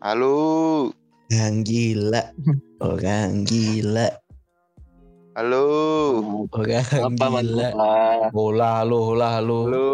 [0.00, 0.36] Halo.
[1.32, 2.22] Orang gila.
[2.84, 4.08] Orang gila.
[5.36, 5.64] Halo.
[6.52, 6.84] Orang
[7.16, 7.68] Apa gila.
[8.32, 9.58] Hola, halo, hola, halo.
[9.68, 9.88] Halo.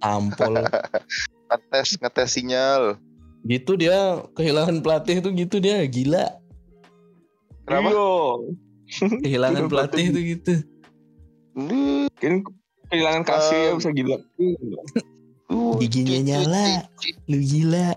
[0.00, 0.54] Tampol.
[1.48, 2.98] Ngetes ngetes sinyal.
[3.46, 6.34] gitu dia kehilangan pelatih tuh gitu dia gila.
[7.62, 7.94] Kenapa?
[9.22, 10.54] Kehilangan pelatih tuh gitu.
[12.18, 12.42] Kan
[12.90, 14.16] kehilangan kasih ya Um, bisa gila.
[14.42, 16.90] lu- Giginya nyala.
[17.30, 17.94] Lu gila.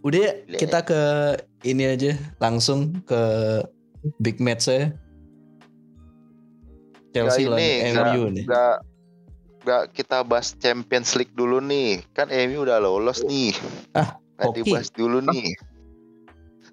[0.00, 1.00] Udah ya, kita ke
[1.62, 3.20] ini aja langsung ke
[4.16, 4.96] big match saya.
[7.10, 8.44] Chelsea lawan MU nih.
[8.46, 8.76] Nggak
[9.60, 12.00] nggak kita bahas Champions League dulu nih.
[12.14, 13.52] Kan MU udah lolos nih.
[13.92, 14.56] Ah, Nggak hoki.
[14.62, 15.52] dibahas dulu nih.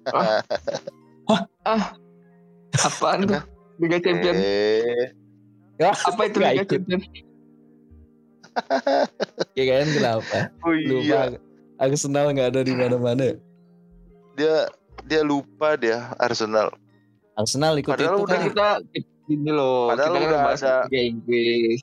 [2.78, 3.42] Apaan tuh?
[3.78, 4.34] Liga Champion.
[4.34, 5.12] Eh,
[5.78, 6.70] Ya, Apa itu Liga ikut.
[6.70, 7.00] Champion?
[9.54, 10.38] Ya kan kenapa?
[10.66, 11.20] oh Lupa iya,
[11.78, 13.38] Arsenal nggak ada di mana-mana.
[14.34, 14.66] dia
[15.02, 16.70] dia lupa dia Arsenal.
[17.34, 18.46] Arsenal ikut Padahal itu udah kan.
[18.46, 18.68] Kita
[19.28, 19.88] ini loh.
[19.88, 21.80] Padahal kita kan udah ada- Liga Inggris.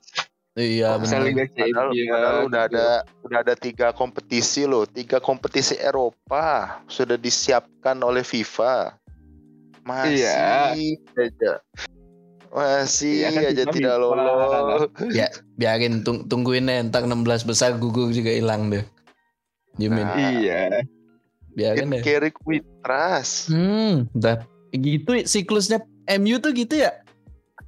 [0.54, 1.20] Iya benar.
[1.20, 2.72] Liga Padahal, padahal udah gitu.
[2.72, 2.86] ada
[3.22, 6.44] udah ada tiga kompetisi loh, tiga kompetisi Eropa
[6.86, 8.96] sudah disiapkan oleh FIFA.
[9.84, 10.72] Masih Iya.
[11.14, 11.52] aja,
[12.48, 14.88] masih Iya kan aja tidak lolos.
[15.54, 18.82] Biarin tung- tungguin entar 16 besar gugur juga hilang deh.
[19.76, 20.02] Jamin.
[20.02, 20.16] Nah.
[20.32, 20.60] Iya.
[21.52, 22.02] Biarin deh.
[22.02, 23.48] Carry with trust.
[23.48, 25.80] Hmm, udah gitu siklusnya
[26.14, 26.92] MU tuh gitu ya.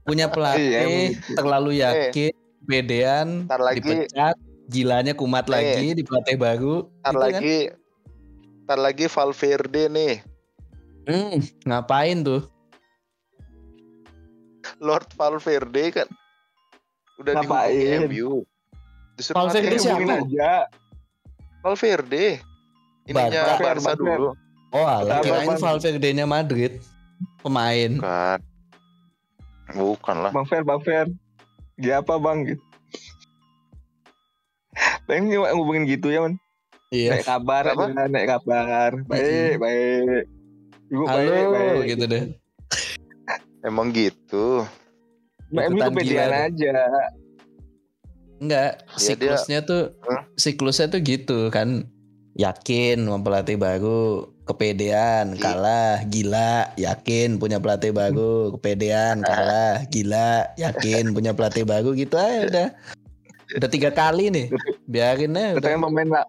[0.03, 2.33] Punya Iya, pelatih emang terlalu yakin,
[2.65, 4.37] pedean, Ntar lagi, dipecat,
[4.67, 5.53] gilanya kumat Eh.
[5.53, 6.75] lagi di pelatih baru.
[6.99, 7.33] ntar gitu kan.
[7.35, 7.59] lagi,
[8.65, 10.15] ntar lagi Valverde nih,
[11.05, 12.45] Hmm, ngapain tuh?
[14.79, 16.09] Lord Valverde kan
[17.17, 17.73] udah Ngapain?
[17.73, 18.33] dihubungi MU.
[19.17, 20.15] Disuruh Valverde siapa?
[20.21, 20.69] aja.
[21.61, 22.39] Valverde.
[23.05, 23.59] Ininya Barca.
[23.59, 23.93] Barca Barca.
[23.97, 24.31] dulu.
[24.69, 25.57] Oh, alah, Apa, kirain?
[25.57, 26.73] Valverde-nya Madrid.
[27.41, 27.91] Pemain.
[27.97, 28.39] Bukan.
[29.71, 30.31] Bukan lah.
[30.31, 31.07] Bang Fer, Bang Fer.
[31.75, 32.45] Dia apa Bang?
[32.45, 32.63] Gitu.
[35.05, 36.37] Pengen cuma ngubungin gitu ya man.
[36.89, 37.17] Iya.
[37.17, 37.85] Naik kabar Apa?
[37.87, 38.91] aja, naik kabar.
[39.05, 40.25] Baik, baik.
[40.89, 41.85] Ibu Halo, baik, baik.
[41.87, 42.23] gitu deh.
[43.61, 44.65] Emang gitu.
[45.49, 46.41] Mbak Emi Ikutan kepedean gila deh.
[46.45, 46.77] aja.
[48.39, 50.23] Enggak, Ya, siklusnya tuh Hah?
[50.39, 51.91] siklusnya tuh gitu kan.
[52.39, 60.55] Yakin sama pelatih baru, kepedean, Gi- kalah, gila, yakin punya pelatih baru, kepedean, kalah, gila,
[60.55, 62.69] yakin punya pelatih baru gitu aja udah.
[63.59, 64.55] Udah tiga kali nih.
[64.87, 65.59] Biarin aja.
[65.59, 66.25] Datang pemain lah.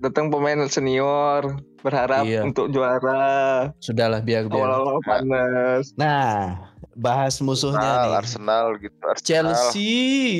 [0.00, 2.40] Datang pemain senior berharap Iya.
[2.42, 3.68] untuk juara.
[3.76, 4.56] Sudahlah biar biar.
[4.64, 5.92] Awal-awal panas.
[5.94, 6.64] Nah,
[6.96, 8.14] bahas musuhnya Arsenal, nih.
[8.16, 8.96] Arsenal gitu.
[9.04, 9.22] Arsenal.
[9.28, 9.92] Chelsea,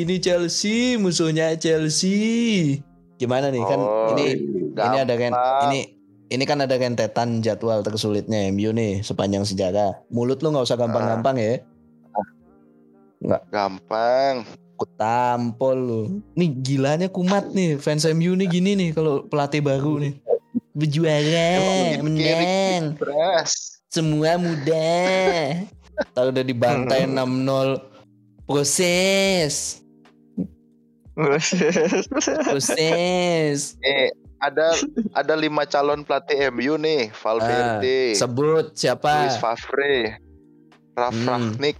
[0.02, 2.80] ini Chelsea, musuhnya Chelsea.
[3.14, 4.40] Gimana nih kan Oh, ini
[4.72, 5.62] ini ada kan gampang.
[5.68, 5.80] ini
[6.26, 10.00] ini kan ada rentetan jadwal tersulitnya MU nih sepanjang sejarah.
[10.08, 11.54] Mulut lu nggak usah gampang-gampang ya.
[13.48, 14.44] Gampang.
[14.74, 16.02] Ku tampol lu.
[16.34, 20.18] Nih gilanya kumat nih fans MU nih gini nih kalau pelatih baru nih.
[20.74, 21.54] Berjuara,
[22.02, 22.98] menang,
[23.86, 25.62] semua mudah.
[26.18, 27.78] Tahu udah dibantai 6-0
[28.42, 29.78] proses,
[32.50, 33.78] proses.
[33.86, 34.10] Eh,
[34.42, 34.74] ada
[35.14, 37.14] ada lima calon pelatih MU nih.
[37.22, 39.30] Valverde, Sebut siapa?
[39.30, 40.18] Luis Favre,
[40.98, 41.54] Ralf Hmm.
[41.54, 41.78] Rangnick,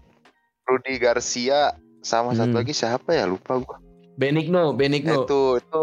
[0.65, 2.63] Rudi Garcia, sama satu Hmm.
[2.63, 3.83] lagi siapa ya lupa gua.
[4.15, 5.27] Benigno, Benigno.
[5.27, 5.83] Itu itu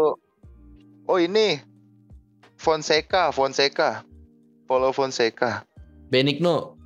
[1.04, 1.58] Oh ini
[2.62, 4.06] Fonseca, Fonseca.
[4.70, 5.66] Paulo Fonseca.
[6.06, 6.78] Benigno,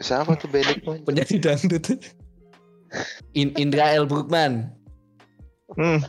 [0.00, 0.96] Siapa tuh Benigno?
[1.06, 1.86] penyanyi dangdut.
[3.36, 4.08] In Indra L.
[4.08, 4.72] Brookman.
[5.76, 6.00] Hmm.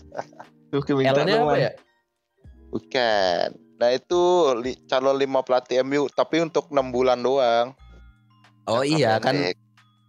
[0.72, 1.72] Tuh L-nya dong, apa ya?
[2.72, 3.47] Bukan.
[3.78, 4.22] Nah itu
[4.59, 7.76] li- calon lima pelatih MU tapi untuk enam bulan doang.
[8.66, 9.55] Oh Jangka iya kan pendek.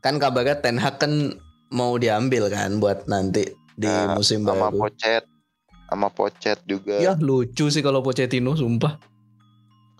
[0.00, 1.12] kan kabarnya Ten Hag kan
[1.68, 4.86] mau diambil kan buat nanti di Nah, musim sama baru.
[4.86, 5.24] Pochet,
[5.88, 7.00] sama Pochet juga.
[7.00, 8.98] Ya lucu sih kalau Pochettino sumpah.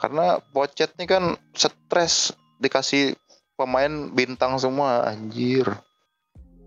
[0.01, 3.15] Karena Pochet nih kan stres dikasih
[3.55, 5.69] pemain bintang semua anjir.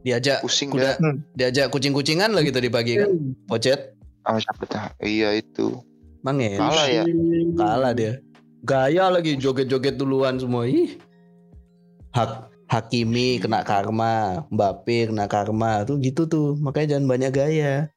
[0.05, 1.11] Diajak Pusing kuda dia.
[1.35, 3.11] diajak kucing-kucingan lah gitu di pagi kan.
[3.49, 4.79] Pochet Sama siapa tuh?
[5.03, 5.79] Iya itu.
[6.19, 6.59] mangen.
[6.59, 7.03] Kalah ya?
[7.55, 8.13] Kalah dia.
[8.67, 10.67] Gaya lagi joget-joget duluan semua.
[10.67, 10.99] Ih.
[12.11, 16.59] Hak Hakimi kena karma, Mbappe kena karma tuh gitu tuh.
[16.59, 17.87] Makanya jangan banyak gaya.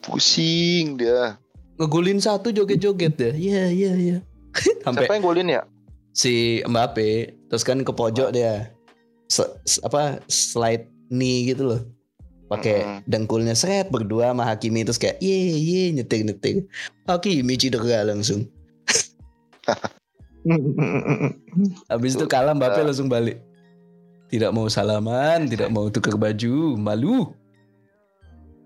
[0.00, 1.36] Pusing dia.
[1.76, 3.32] Ngegulin satu joget-joget deh.
[3.32, 4.18] Iya iya iya.
[4.84, 5.62] Sampai Siapa yang golin ya?
[6.10, 7.10] si Mbappe
[7.46, 8.74] terus kan ke pojok dia.
[9.30, 11.80] Se- se- apa slide knee gitu loh.
[12.50, 12.98] Pakai Mm.
[13.06, 16.66] dengkulnya seret berdua sama Hakimi terus kayak ye ye nyetir nyetir.
[17.06, 18.50] Hakimi cedera langsung.
[21.86, 23.38] Habis itu kalah Mbappe langsung balik.
[24.30, 27.30] Tidak mau salaman, tidak mau tukar baju, malu.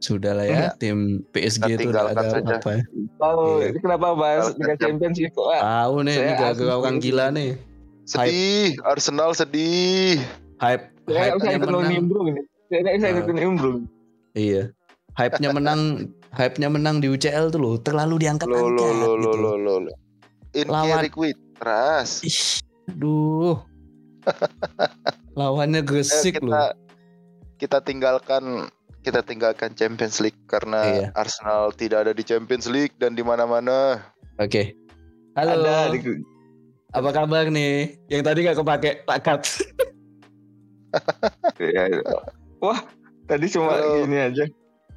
[0.05, 2.61] Sudahlah ya, tim PSG itu udah agak saja.
[2.61, 2.83] apa ya.
[3.19, 3.73] Oh, Iya.
[3.73, 5.41] ini kenapa bahas Liga Champions itu?
[5.49, 7.57] Ah, Tahu nih, ini asli orang gila nih.
[8.05, 10.21] Sedih, Arsenal sedih.
[10.61, 11.89] Hype, saya ikutin menang.
[11.89, 12.43] nimbrung ini.
[12.69, 13.13] Saya nggak bisa Ah.
[13.17, 13.79] ikutin nimbrung.
[14.35, 14.63] Iya.
[15.15, 15.81] Hype-nya menang,
[16.31, 19.39] hype-nya menang di UCL tuh loh, terlalu Lo diangkat-angkat lo lo lo gitu.
[19.39, 19.75] lo lo.
[19.81, 19.93] lo.
[20.53, 22.23] In Lawan- with trust.
[22.23, 22.41] Ih,
[22.89, 23.57] aduh.
[25.39, 26.73] Lawannya gresik kita loh.
[27.57, 28.69] kita tinggalkan
[29.05, 31.09] kita tinggalkan Champions League karena Iya.
[31.13, 34.01] Arsenal tidak ada di Champions League dan di mana-mana.
[34.41, 34.73] Oke.
[35.37, 35.61] Halo.
[35.61, 36.25] Ada di
[36.95, 38.01] Apa kabar nih?
[38.09, 39.41] Yang tadi gak kepake takat.
[41.59, 41.99] Ya, ya.
[42.63, 42.87] Wah,
[43.27, 44.07] tadi cuma Halo.
[44.07, 44.47] gini aja.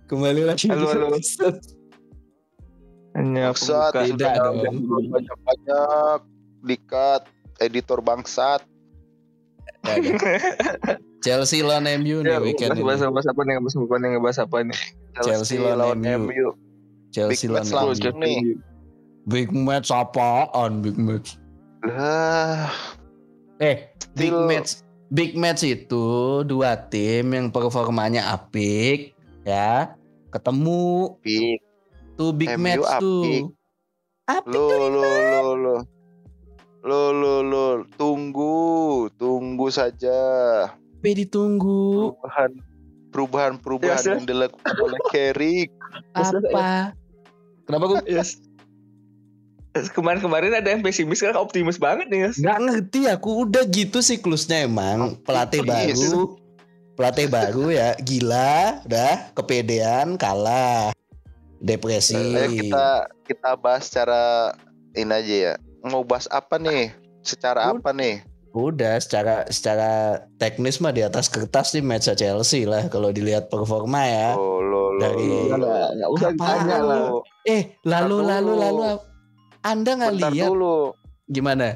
[0.06, 0.70] Kembali lagi.
[0.70, 1.08] Halo, di halo.
[3.18, 4.06] Hanya Bangsat, pembuka.
[4.06, 4.58] Tidak dong.
[5.10, 6.20] banyak-banyak
[6.70, 7.26] dikat
[7.58, 8.62] editor bangsat.
[11.28, 12.88] Chelsea lawan MU nih Ya, weekend ini.
[12.88, 13.60] bahas, bahas apa nih?
[13.60, 14.10] Bahas apa nih?
[14.18, 14.80] Bahas apa nih?
[15.20, 16.48] Chelsea lawan MU.
[17.12, 17.68] Chelsea lawan
[18.16, 18.56] MU.
[19.28, 21.36] Big match apaan big match?
[21.84, 22.72] Lah,
[23.60, 24.72] Eh, big Still- match.
[25.08, 26.08] Big match itu
[26.44, 29.96] dua tim yang performanya apik, ya.
[30.30, 31.60] Ketemu Big.
[32.14, 33.02] tuh big MU match apik.
[33.02, 33.56] tuh.
[34.28, 35.76] Apik Lo lo lo lo.
[36.84, 37.66] Lo lo lo
[37.96, 38.56] tunggu,
[39.16, 40.20] tunggu saja
[40.98, 42.18] tapi ditunggu.
[42.18, 42.52] perubahan
[43.08, 44.14] perubahan perubahan Yes, yes.
[44.18, 45.70] yang dilakukan oleh Carrick.
[46.14, 46.70] Yes, yes, Apa?
[47.64, 48.30] Kenapa gue Yes.
[49.94, 52.42] Kemarin-kemarin ada yang pesimis, sekarang optimis banget nih, Yes.
[52.42, 56.02] nggak ngerti aku udah gitu siklusnya emang pelatih Optimis.
[56.02, 56.22] baru
[56.98, 60.90] pelatih baru ya gila udah kepedean kalah
[61.62, 62.88] depresi Ayo kita
[63.22, 64.50] kita bahas secara
[64.98, 65.54] ini aja ya.
[65.86, 66.90] Mau bahas apa nih?
[67.22, 67.78] Secara Udah.
[67.78, 68.26] apa nih?
[68.60, 69.92] Udah secara secara
[70.36, 74.90] teknis mah di atas kertas sih match Chelsea lah kalau dilihat performa ya Oh, lo
[74.90, 75.68] lo Dari- lo, lo.
[75.68, 77.00] Nggak, nggak usah ditanya lah.
[77.08, 77.20] Lo.
[77.44, 78.62] eh lalu Bentar lalu dulu.
[78.62, 78.82] lalu
[79.62, 80.78] anda nggak lihat dulu.
[81.26, 81.68] gimana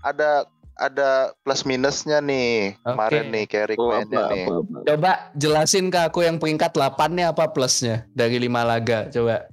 [0.00, 0.30] Ada
[0.74, 2.86] ada plus minusnya nih Oke.
[2.88, 4.42] kemarin nih Carrick Oh, mainnya apa, nih.
[4.42, 4.76] apa, apa.
[4.84, 6.82] coba jelasin ke aku yang peringkat 8
[7.12, 9.46] nya apa plusnya dari lima laga coba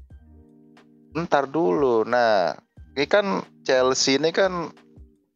[1.11, 2.05] Ntar dulu.
[2.05, 2.53] Nah,
[2.93, 3.25] ini kan
[3.61, 4.69] Chelsea ini kan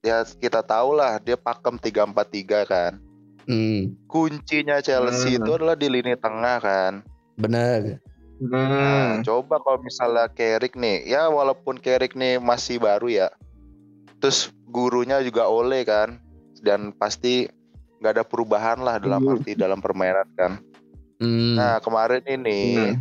[0.04, 2.94] ya kita tahu lah dia pakem 3-4-3 kan.
[3.48, 5.40] hmm, Kuncinya Chelsea Hmm.
[5.42, 6.94] itu adalah di lini tengah kan.
[7.34, 7.98] bener
[8.44, 9.24] Nah, Hmm.
[9.24, 13.28] coba kalau misalnya Carrick nih, ya walaupun Carrick nih masih baru ya.
[14.20, 16.20] Terus gurunya juga Ole kan.
[16.60, 17.48] Dan pasti
[18.04, 19.40] nggak ada perubahan lah dalam Hmm.
[19.40, 20.60] arti dalam permainan kan.
[21.24, 21.56] Hmm.
[21.56, 23.00] Nah, kemarin ini Hmm.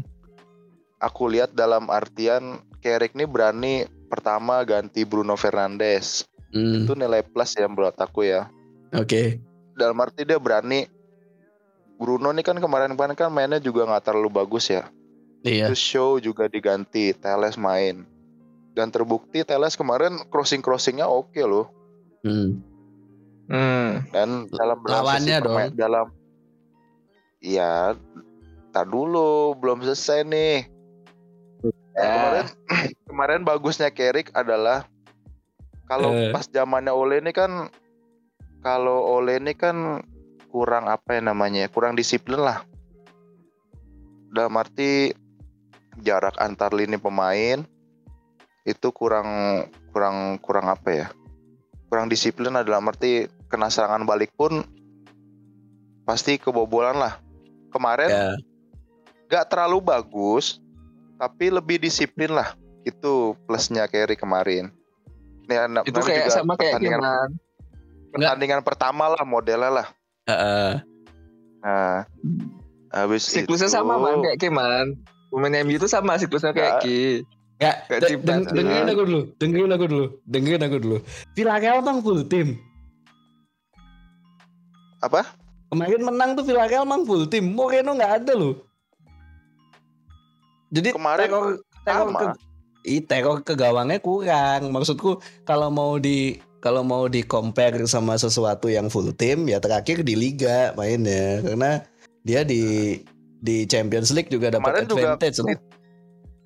[1.03, 6.23] aku lihat dalam artian Carrick nih berani pertama ganti Bruno Fernandes.
[6.53, 8.53] Hmm, Itu nilai plus ya menurut aku ya.
[8.93, 9.41] Oke.
[9.73, 10.85] Dalam arti dia berani
[11.97, 14.91] Bruno nih kan kemarin-kemarin kan mainnya juga nggak terlalu bagus ya.
[15.43, 15.71] Iya.
[15.73, 18.05] Terus show juga diganti, Teles main.
[18.75, 21.71] Dan terbukti Teles kemarin crossing-crossingnya oke loh.
[22.23, 22.61] Hmm.
[23.49, 24.03] Hmm.
[24.11, 26.07] Dan dalam dalam Lawannya permain- dalam
[27.43, 27.99] Iya,
[28.71, 30.71] tak dulu belum selesai nih.
[31.93, 32.15] Nah, Ya.
[32.15, 32.47] kemarin
[33.05, 34.87] kemarin bagusnya Carrick adalah
[35.93, 36.33] kalau Eh.
[36.33, 37.69] pas zamannya Ole ini kan
[38.65, 40.01] kalau Ole ini kan
[40.49, 41.69] kurang apa ya namanya?
[41.69, 42.65] Kurang disiplin lah.
[44.33, 45.13] Dalam arti
[46.01, 47.61] jarak antar lini pemain
[48.65, 49.29] itu kurang
[49.93, 51.07] kurang kurang apa ya?
[51.93, 54.65] Kurang disiplin lah dalam arti kena serangan balik pun
[56.09, 57.21] pasti kebobolan lah.
[57.69, 58.33] Kemarin Ya.
[59.29, 60.57] nggak terlalu bagus,
[61.21, 62.57] tapi lebih disiplin lah.
[62.89, 64.73] Itu plusnya Carey kemarin.
[65.45, 67.29] Nih, anak- Itu kayak juga sama kayak pertandingan,
[68.11, 69.87] pertandingan pertama lah modelnya lah.
[70.25, 70.71] Heeh.
[71.61, 71.99] Nah,
[72.91, 74.87] habis Siklusnya itu, sama man kayak Kiman.
[75.29, 76.81] Pemain MU itu sama siklusnya kayak Ya.
[76.81, 77.03] Ki.
[77.57, 80.97] Ya, Kayak de- tim deng- dengerin aku dulu, dengerin aku dulu, dengerin aku dulu.
[81.33, 82.49] Villarreal bang full tim.
[85.01, 85.23] Apa?
[85.69, 87.49] Kemarin menang tuh Villarreal mang full tim.
[87.49, 88.55] Moreno nggak ada loh.
[90.69, 91.45] Jadi Kemarin teror,
[91.83, 92.19] teror sama.
[92.19, 92.27] ke,
[92.83, 94.75] Ih, teror ke gawangnya kurang.
[94.75, 100.07] Maksudku kalau mau di kalau mau di compare sama sesuatu yang full tim ya terakhir
[100.07, 101.83] di liga mainnya karena
[102.23, 102.97] dia di
[103.43, 105.59] di Champions League juga dapat juga advantage loh.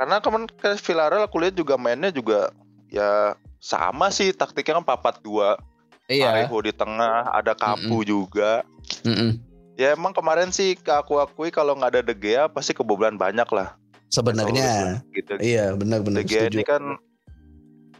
[0.01, 2.49] karena kemarin ke Villarreal aku lihat juga mainnya juga
[2.89, 5.61] ya sama sih taktiknya kan papat dua.
[6.07, 6.31] Iya.
[6.31, 8.63] Parejo di tengah, ada Kapu juga.
[9.03, 9.43] Mm-mm.
[9.75, 13.75] Ya emang kemarin sih aku akui kalau nggak ada De Gea pasti kebobolan banyak lah.
[14.11, 15.35] Sebenarnya gitu.
[15.43, 16.99] iya benar-benar De Gea ini kan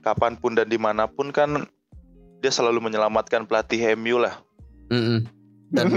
[0.07, 1.67] kapan pun dan di mana pun kan
[2.39, 4.39] dia selalu menyelamatkan pelatih MU lah.
[4.95, 5.27] Mm-mm.
[5.75, 5.91] Dan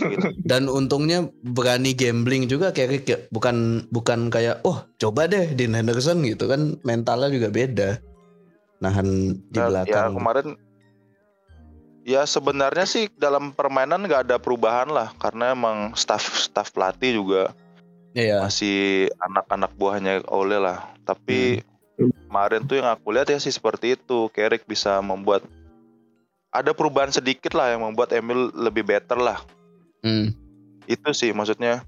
[0.00, 0.32] Gitu.
[0.48, 6.48] dan untungnya berani gambling juga kayak bukan bukan kayak oh coba deh Dean Henderson gitu
[6.48, 7.90] kan mentalnya juga beda.
[8.80, 10.12] Nahan di Dan ya belakang.
[10.16, 10.48] kemarin
[12.08, 17.52] ya sebenarnya sih dalam permainan nggak ada perubahan lah karena emang staff staff pelatih juga
[18.10, 18.42] Iya.
[18.42, 20.90] masih anak-anak buahnya Ole lah.
[21.06, 21.62] Tapi
[22.26, 24.26] kemarin tuh yang aku lihat ya sih seperti itu.
[24.34, 25.46] Carrick bisa membuat
[26.50, 29.38] ada perubahan sedikit lah yang membuat Emil lebih better lah.
[30.02, 30.34] Hmm.
[30.90, 31.86] Itu sih maksudnya.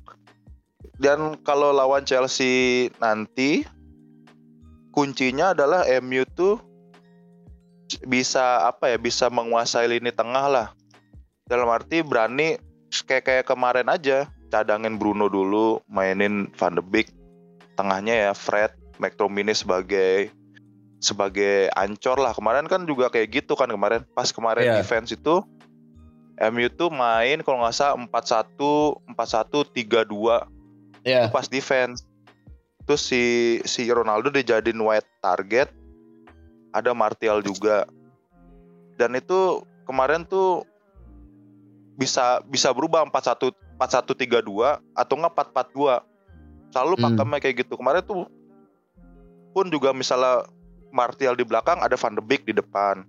[1.03, 3.67] Dan kalau lawan Chelsea nanti
[4.95, 6.63] kuncinya adalah MU tuh
[8.07, 10.69] bisa apa ya bisa menguasai lini tengah lah.
[11.51, 12.63] Dalam arti berani
[13.09, 17.09] kayak kayak kemarin aja cadangin Bruno dulu, mainin Van de Beek,
[17.81, 20.29] tengahnya ya Fred, McTominay sebagai
[21.03, 22.37] sebagai ancor lah.
[22.37, 24.05] Kemarin kan juga kayak gitu kan kemarin.
[24.13, 24.77] Pas kemarin Iya.
[24.85, 25.43] defense itu
[26.39, 30.47] MU tuh main kalau nggak salah 4-1, 4-1, 3-2
[31.03, 31.33] Iya.
[31.33, 32.07] pas defense.
[32.87, 33.25] Terus si
[33.67, 35.73] si Ronaldo dijadiin white target.
[36.71, 37.85] Ada Martial juga.
[38.97, 40.65] Dan itu kemarin tuh
[41.99, 46.03] bisa bisa berubah 4-1 4-1-3-2 atau enggak 4-4-2.
[46.73, 47.05] Selalu Hmm.
[47.11, 47.75] pakemnya kayak gitu.
[47.77, 48.25] Kemarin tuh
[49.53, 50.47] pun juga misalnya
[50.93, 53.05] Martial di belakang ada Van de Beek di depan.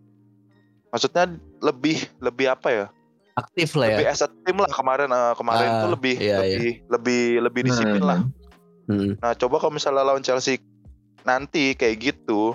[0.90, 2.86] Maksudnya lebih lebih apa ya?
[3.34, 3.98] Aktif lah ya.
[3.98, 6.58] Lebih as a team lah kemarin eh, kemarin Ah, tuh lebih iya, iya.
[6.58, 8.20] lebih lebih lebih disiplin Nah, lah.
[8.84, 9.12] Hmm.
[9.18, 10.60] Nah, coba kalau misalnya lawan Chelsea
[11.24, 12.54] nanti kayak gitu,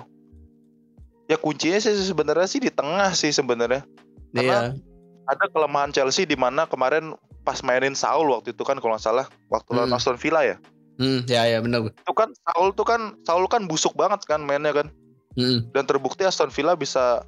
[1.25, 3.81] ya kuncinya sih sebenarnya sih di tengah sih sebenarnya.
[4.33, 4.77] Iya.
[5.25, 9.25] Ada kelemahan Chelsea di mana kemarin pas mainin Saul waktu itu kan kalau nggak salah
[9.47, 9.97] waktu lawan Hmm.
[9.97, 10.55] Aston Villa ya.
[10.99, 11.87] Hmm, ya ya benar.
[11.87, 14.87] Itu kan Saul tuh kan Saul kan busuk banget kan mainnya kan.
[15.33, 15.63] Hmm.
[15.71, 17.23] Dan terbukti Aston Villa bisa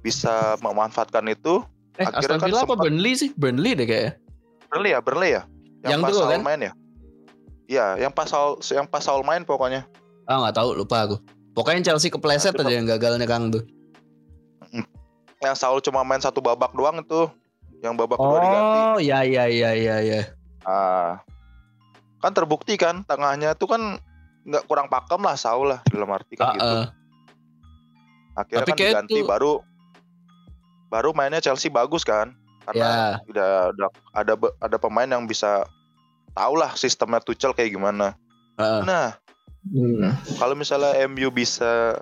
[0.00, 1.60] bisa memanfaatkan itu.
[1.96, 3.30] Eh, Akhirnya Aston kan Villa apa sempat- Burnley sih?
[3.34, 4.12] Burnley deh kayaknya.
[4.66, 5.42] Burnley ya, Burnley ya.
[5.82, 6.42] Yang pas dulu Saul kan?
[6.42, 6.72] main ya.
[7.66, 9.84] Iya, yang pas Saul yang pas Saul main pokoknya.
[10.24, 11.16] Ah nggak tahu lupa aku.
[11.52, 13.64] Pokoknya Chelsea kepleset Nah, aja yang gagalnya Kang tuh.
[15.36, 17.28] Yang Saul cuma main satu babak doang itu.
[17.86, 18.78] Yang babak kedua diganti.
[18.82, 20.20] Oh, ya ya ya ya ya.
[20.62, 21.22] Ah,
[22.18, 24.02] kan terbukti kan tengahnya itu kan
[24.42, 26.66] nggak kurang pakem lah Saul lah dalam arti kan Ah, gitu.
[26.72, 26.86] ah.
[28.36, 29.52] Akhirnya Tapi kan diganti tuh- baru
[30.86, 35.66] baru mainnya Chelsea bagus kan karena udah, udah ada ada pemain yang bisa
[36.32, 38.18] tahu lah sistemnya Tuchel kayak gimana.
[38.54, 38.82] Ah.
[38.82, 39.06] Nah
[39.66, 40.14] Hmm.
[40.36, 41.98] kalau misalnya MU bisa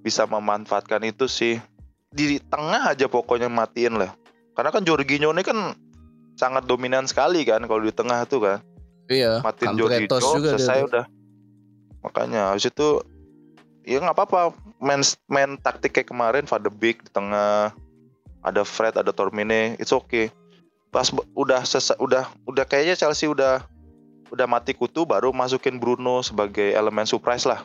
[0.00, 1.60] bisa memanfaatkan itu sih
[2.08, 4.16] di tengah aja pokoknya matiin lah.
[4.54, 5.74] Karena kan Jorginho ini kan
[6.34, 8.58] sangat dominan sekali kan kalau di tengah tuh kan.
[9.06, 9.42] Iya.
[9.42, 10.88] Campbell-Eto'o Jorginho juga dia selesai tuh.
[10.88, 11.04] udah
[12.00, 12.88] makanya habis itu
[13.82, 17.72] ya nggak apa-apa main main taktik kayak kemarin Van de Beek di tengah
[18.40, 20.28] ada Fred ada Tormine it's okay
[20.88, 23.64] pas udah sesa- udah udah kayaknya Chelsea udah
[24.28, 27.64] udah mati kutu baru masukin Bruno sebagai elemen surprise lah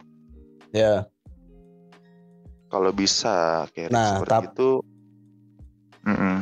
[0.71, 1.03] Ya.
[2.67, 4.69] kalau bisa kayak Nah, seperti tap- itu
[6.01, 6.35] Mm-mm.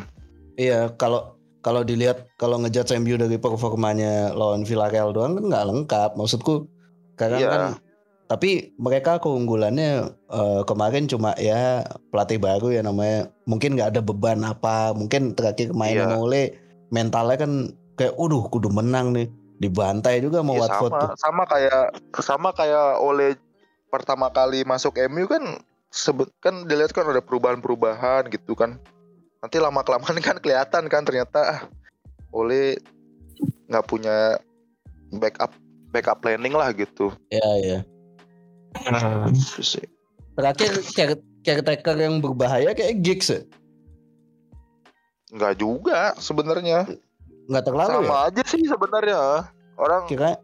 [0.57, 6.09] Iya, kalau kalau dilihat kalau ngejudge MU dari performanya lawan Villarreal doang kan nggak lengkap.
[6.17, 6.65] Maksudku
[7.13, 7.49] karena Iya.
[7.49, 7.63] kan
[8.27, 14.43] tapi mereka keunggulannya eh, kemarin cuma ya pelatih baru ya namanya mungkin nggak ada beban
[14.43, 16.11] apa mungkin terakhir main Iya.
[16.11, 16.43] sama Ole
[16.91, 17.51] mentalnya kan
[17.95, 21.09] kayak udah kudu menang nih dibantai juga sama Iya, Watford sama tuh.
[21.15, 21.81] sama kayak
[22.19, 23.29] sama kayak oleh
[23.87, 28.75] pertama kali masuk MU kan sebut kan dilihat kan ada perubahan-perubahan gitu kan
[29.47, 31.59] nanti lama kelamaan kan kelihatan kan ternyata ah,
[32.29, 32.75] oleh
[33.65, 34.35] nggak punya
[35.13, 35.55] backup
[35.89, 37.79] backup planning lah gitu Ya ya.
[39.25, 39.87] Itu sih.
[40.35, 43.41] Terakhir care- caretaker yang berbahaya kayak Giggs ya?
[45.27, 46.87] nggak juga sebenarnya
[47.47, 48.27] nggak terlalu sama ya?
[48.27, 49.17] aja sih sebenarnya
[49.75, 50.39] orang Kira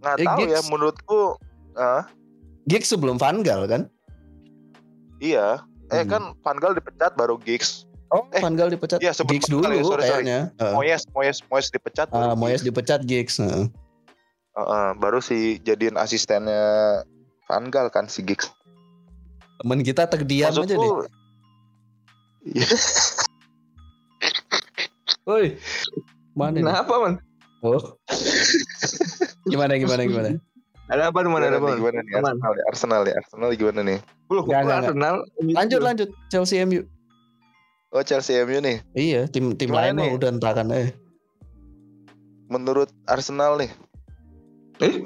[0.00, 1.20] nggak Eh, tahu ya Giggs- menurutku
[1.74, 2.04] ah,
[2.64, 3.82] Giggs sebelum Van Gaal kan?
[5.16, 6.08] iya eh Hmm.
[6.08, 9.02] kan Van Gaal dipecat baru Giggs Oh, Eh, Van Gaal dipecat.
[9.02, 10.22] iya, sebelum Giggs dulu ya, sorry, sorry.
[10.22, 10.38] kayaknya.
[10.56, 10.72] Heeh.
[10.72, 12.66] Moyes Moyes Moyes dipecat Ah, baru Moyes Giggs.
[12.70, 13.34] dipecat Giggs.
[13.36, 13.66] heeh.
[14.54, 17.02] Heeh, baru si jadiin asistennya
[17.44, 18.46] Van Gaal kan si Giggs.
[19.58, 20.78] Temen kita terdiam aja deh.
[22.46, 22.62] Iya.
[25.26, 25.58] Woi.
[26.32, 26.56] Mana?
[26.56, 27.14] Kenapa man?
[27.60, 27.98] Oh.
[29.44, 30.38] gimana gimana gimana?
[30.86, 31.40] Ada apa teman?
[31.40, 31.66] Ada Gimana apa?
[31.66, 32.34] nih, gimana nih Aman.
[32.34, 32.64] Arsenal ya?
[32.68, 33.14] Arsenal ya?
[33.16, 33.98] Arsenal gimana nih?
[34.28, 35.14] Nggak, Arsenal?
[35.42, 36.82] Lanjut lanjut Chelsea MU.
[37.90, 38.76] Oh Chelsea MU nih.
[38.92, 40.12] Iya, tim tim Gimana lain mah nih?
[40.14, 40.88] udah entakan eh.
[42.46, 43.70] Menurut Arsenal nih,
[44.76, 45.02] Eh,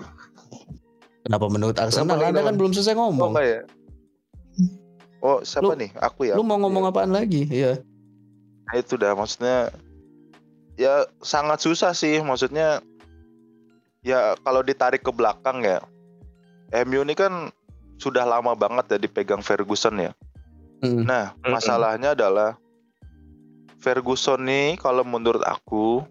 [1.22, 2.18] Kenapa menurut Arsenal?
[2.18, 3.30] Kenapa Anda kan belum selesai Oh ngomong.
[3.32, 3.60] enggak ya?
[5.20, 5.90] Oh siapa Lu- nih?
[5.96, 6.34] Aku ya.
[6.34, 7.46] Lu mau ngomong apaan lagi?
[7.46, 7.80] Iya.
[8.66, 9.70] Nah, itu dah maksudnya
[10.74, 12.80] ya sangat susah sih maksudnya
[14.00, 15.78] ya kalau ditarik ke belakang ya
[16.86, 17.50] MU ini kan
[18.00, 20.12] sudah lama banget ya dipegang Ferguson ya.
[20.80, 21.04] Mm.
[21.04, 21.52] Nah Mm-mm.
[21.52, 22.56] masalahnya adalah
[23.80, 26.04] Ferguson nih kalau menurut aku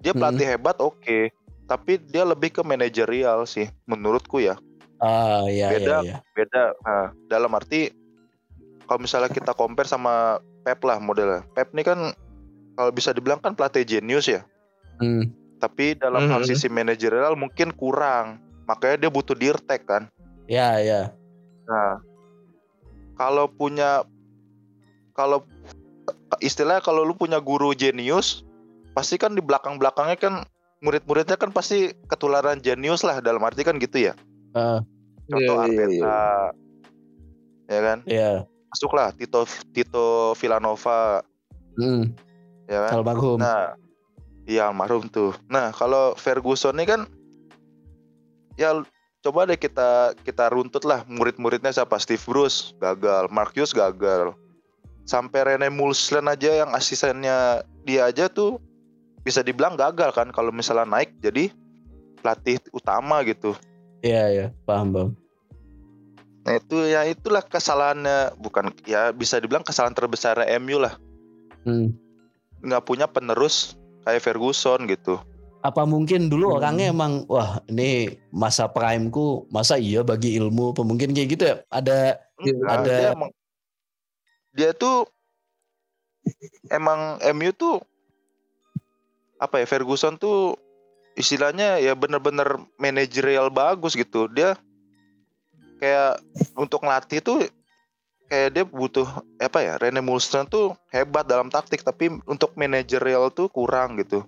[0.00, 0.20] dia Mm.
[0.20, 1.18] pelatih hebat oke
[1.64, 4.58] tapi dia lebih ke manajerial sih menurutku ya
[5.00, 5.96] Ah, iya Beda.
[6.00, 6.16] iya iya.
[6.32, 7.88] beda nah, dalam arti
[8.84, 11.98] kalau misalnya kita compare sama Pep lah modelnya Pep ini kan
[12.74, 14.42] kalau bisa dibilang kan pelatih genius ya
[14.94, 15.26] Hmm.
[15.64, 16.48] Tapi dalam hal Mhm.
[16.52, 18.36] sisi manajerial mungkin kurang
[18.68, 20.12] makanya dia butuh dirtek kan
[20.44, 21.08] Ya ya.
[21.64, 21.96] nah
[23.16, 24.04] kalau punya
[25.16, 25.40] kalau
[26.44, 28.44] istilahnya kalau lu punya guru jenius
[28.92, 30.34] pasti kan di belakang belakangnya kan
[30.84, 34.14] murid-muridnya kan pasti ketularan jenius lah dalam arti kan gitu ya
[34.52, 34.84] Ah,
[35.26, 36.20] contoh Iya, iya, Arteta iya.
[37.64, 38.30] ya kan iya.
[38.68, 41.24] masuklah Tito Tito Villanova
[41.74, 42.12] Hmm.
[42.68, 43.38] ya kan Almarhum.
[43.42, 43.74] Nah,
[44.44, 45.32] iya almarhum tuh.
[45.48, 47.00] Nah, kalau Ferguson ini kan
[48.54, 48.84] ya
[49.24, 54.36] coba deh kita kita runtut lah murid-muridnya siapa Steve Bruce gagal, Mark Hughes gagal.
[55.04, 58.56] Sampai Rene Mulslen aja yang asistennya dia aja tuh
[59.20, 61.52] bisa dibilang gagal kan kalau misalnya naik jadi
[62.20, 63.52] pelatih utama gitu.
[64.00, 64.46] Iya iya.
[64.64, 65.10] Paham bang.
[66.44, 70.96] Nah, itu ya itulah kesalahannya bukan ya bisa dibilang kesalahan terbesar MU lah.
[71.64, 71.96] Hmm.
[72.60, 75.18] nggak punya penerus kayak Ferguson gitu.
[75.64, 76.56] Apa mungkin dulu Hmm.
[76.60, 81.56] orangnya emang wah ini masa primeku masa iya bagi ilmu apa mungkin kayak gitu ya
[81.72, 83.30] ada Enggak, Ada- dia emang
[84.54, 85.08] dia tuh
[86.68, 87.80] emang MU tuh
[89.40, 90.56] apa ya Ferguson tuh
[91.14, 94.28] istilahnya ya bener-bener manajerial bagus gitu.
[94.30, 94.58] Dia
[95.80, 96.20] kayak
[96.58, 97.38] untuk ngelatih tuh
[98.34, 99.06] kayak dia butuh
[99.38, 104.26] apa ya Rene Mulslen tuh hebat dalam taktik tapi untuk manajerial tuh kurang gitu.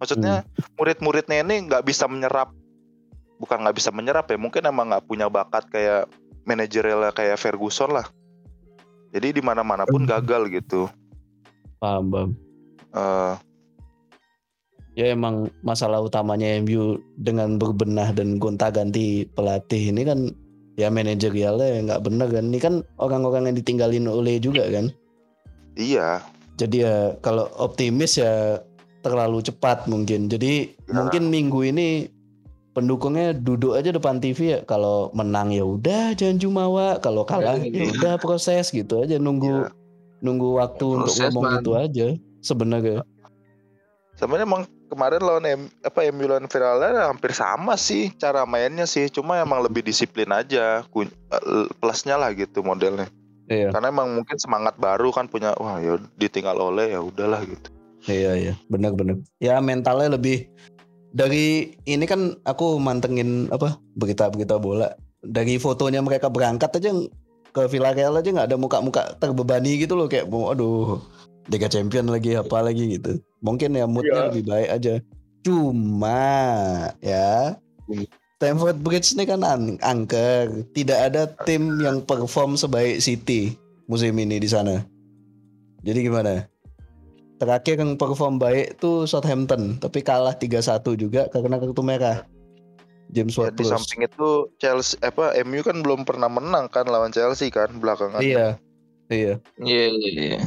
[0.00, 0.48] Maksudnya
[0.80, 2.48] murid-muridnya ini nggak bisa menyerap
[3.36, 6.08] bukan nggak bisa menyerap ya mungkin emang nggak punya bakat kayak
[6.48, 8.08] manajerial kayak Ferguson lah.
[9.12, 10.88] Jadi di mana-mana pun gagal gitu.
[11.76, 12.30] paham bang.
[12.96, 13.34] Eh,
[14.92, 20.28] Ya emang masalah utamanya MU dengan berbenah dan gonta-ganti pelatih ini kan
[20.82, 22.44] ya manajerialnya nggak bener kan.
[22.50, 24.90] Ini kan orang-orang yang ditinggalin oleh juga kan.
[25.72, 26.20] iya,
[26.58, 28.60] Jadi ya kalau optimis ya
[29.00, 30.28] terlalu cepat mungkin.
[30.28, 30.94] Jadi Ya.
[30.94, 32.12] mungkin minggu ini
[32.72, 34.60] pendukungnya duduk aja depan TV ya.
[34.62, 39.72] Kalau menang ya udah jangan jumawa, kalau kalah ya udah proses gitu aja nunggu Iya.
[40.20, 41.58] nunggu waktu untuk Proses, ngomong Man.
[41.58, 42.06] itu aja
[42.40, 43.00] sebenarnya.
[44.12, 49.08] sebenarnya emang kemarin lawan M, apa MU lawan Villarreal hampir sama sih cara mainnya sih,
[49.08, 53.08] cuma emang lebih disiplin aja, eh, plusnya lah gitu modelnya.
[53.48, 57.68] Iya, Karena emang mungkin semangat baru kan punya, wah ya ditinggal oleh ya udahlah gitu.
[58.04, 59.24] iya, iya, benar-benar.
[59.40, 60.46] Ya mentalnya lebih
[61.12, 66.90] dari ini kan aku mantengin apa berita-berita bola dari fotonya mereka berangkat aja
[67.52, 70.98] ke Villarreal aja nggak ada muka-muka terbebani gitu loh kayak aduh
[71.48, 73.18] Liga Champion lagi apa lagi gitu.
[73.40, 74.26] Mungkin ya moodnya Iya.
[74.30, 74.94] lebih baik aja.
[75.42, 76.22] Cuma
[77.00, 77.58] ya
[78.36, 80.66] Stamford Bridge ini kan an- angker.
[80.70, 83.54] Tidak ada tim yang perform sebaik City
[83.86, 84.82] musim ini di sana.
[85.82, 86.46] Jadi gimana?
[87.38, 92.22] Terakhir yang perform baik tuh Southampton, tapi kalah 3-1 juga karena kartu merah.
[93.10, 93.72] James Ya, Ward di Prowse.
[93.76, 98.22] samping itu Chelsea apa MU kan belum pernah menang kan lawan Chelsea kan belakangan.
[98.22, 98.56] Iya.
[99.06, 99.34] Iya.
[99.58, 100.40] Iya iya iya.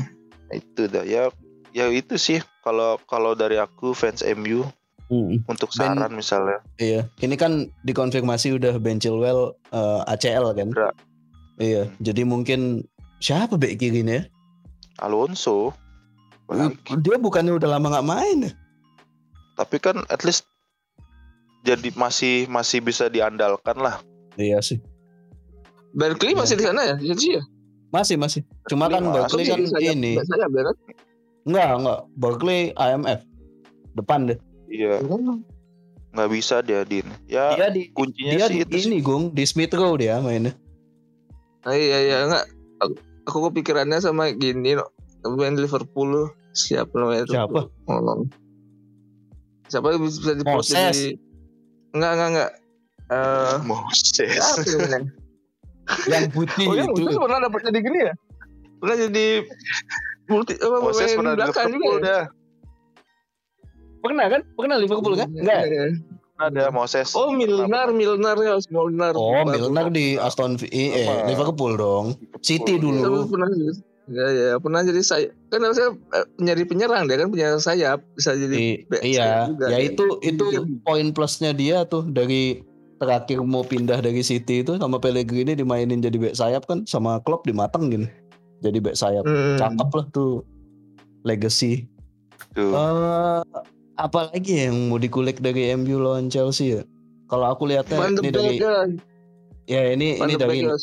[0.49, 1.29] Itu dah ya
[1.71, 4.65] ya itu sih kalau kalau dari aku fans MU
[5.05, 6.65] Mm, untuk Ben- saran misalnya.
[6.81, 7.05] Iya.
[7.21, 10.73] Ini kan dikonfirmasi udah Ben Chilwell eh, ACL kan?
[11.55, 11.85] Iya.
[12.01, 12.81] Jadi mungkin
[13.21, 14.25] siapa bek kirinya?
[14.97, 15.77] Alonso.
[16.49, 16.81] Apalagi.
[17.05, 18.51] Dia bukannya udah lama nggak main ya?
[19.53, 20.49] Tapi kan at least
[21.61, 24.01] jadi masih masih bisa diandalkan lah.
[24.41, 24.81] Iya sih.
[25.93, 26.41] Berkeley Iya.
[26.41, 26.95] masih di sana ya?
[26.97, 27.43] Jadi ya.
[27.95, 28.41] Masih masih.
[28.67, 30.19] Cuma kan Barkley kan ini.
[30.19, 30.75] ya kan?
[31.47, 31.99] Enggak, enggak.
[32.19, 33.23] Barkley IMF.
[33.95, 34.39] Depan deh.
[34.67, 34.99] Iya,
[36.15, 37.07] nggak bisa dia din.
[37.31, 38.87] Ya Dia di kuncinya dia sih di itu sih.
[38.91, 40.51] ini Gung, di Smith Rowe dia mainnya.
[41.63, 42.45] Ah, iya iya enggak.
[42.83, 42.93] Aku,
[43.27, 44.91] aku kepikirannya sama gini no.
[45.23, 46.27] Pemain Liverpool loh.
[46.51, 47.23] Siapa namanya?
[47.27, 47.71] Siapa?
[47.87, 48.27] Ngomong.
[49.71, 50.75] Siapa yang bisa, bisa di post Moses.
[50.75, 51.07] jadi
[51.95, 52.51] Enggak enggak enggak.
[53.05, 54.43] Eh Moses.
[56.07, 57.01] Yang putih Oh ya, itu.
[57.01, 58.13] Moses pernah dapat jadi gini ya?
[58.81, 59.27] Pernah jadi
[60.25, 62.05] multi apa Moses pemain pernah belakang Liverpool juga ya?
[62.05, 62.23] dah.
[64.01, 64.41] Pernah kan?
[64.53, 65.27] Pernah Liverpool kan?
[65.31, 65.61] Enggak.
[65.65, 65.85] Iya, iya.
[66.35, 67.15] ada Moses.
[67.15, 69.15] Oh Milner, Milner ya, Milner.
[69.15, 71.31] Oh, Milner di Aston Villa, eh, Apa?
[71.31, 72.05] Liverpool dong.
[72.43, 73.23] City Tapi dulu.
[73.31, 73.47] pernah
[74.05, 78.37] ya ya pernah jadi saya kan saya eh, nyari penyerang dia kan punya sayap bisa
[78.37, 78.53] jadi
[78.85, 79.65] I- iya, juga.
[79.73, 80.61] ya itu itu Iya.
[80.85, 82.61] poin plusnya dia tuh dari
[82.95, 87.43] terakhir mau pindah dari City itu sama Pellegrini dimainin jadi back sayap kan sama Klopp
[87.43, 88.07] dimatengin
[88.63, 89.23] jadi back sayap.
[89.27, 89.59] Hmm.
[89.59, 90.31] Cakep lah tuh
[91.27, 91.85] legacy.
[92.55, 92.71] Tuh.
[92.71, 93.41] Eh
[93.95, 96.81] apa lagi yang mau dikulik dari MU lawan Chelsea ya?
[97.27, 98.89] Kalau aku lihatnya Van ini dari kan.
[99.65, 100.75] ya ini Van ini dari ya.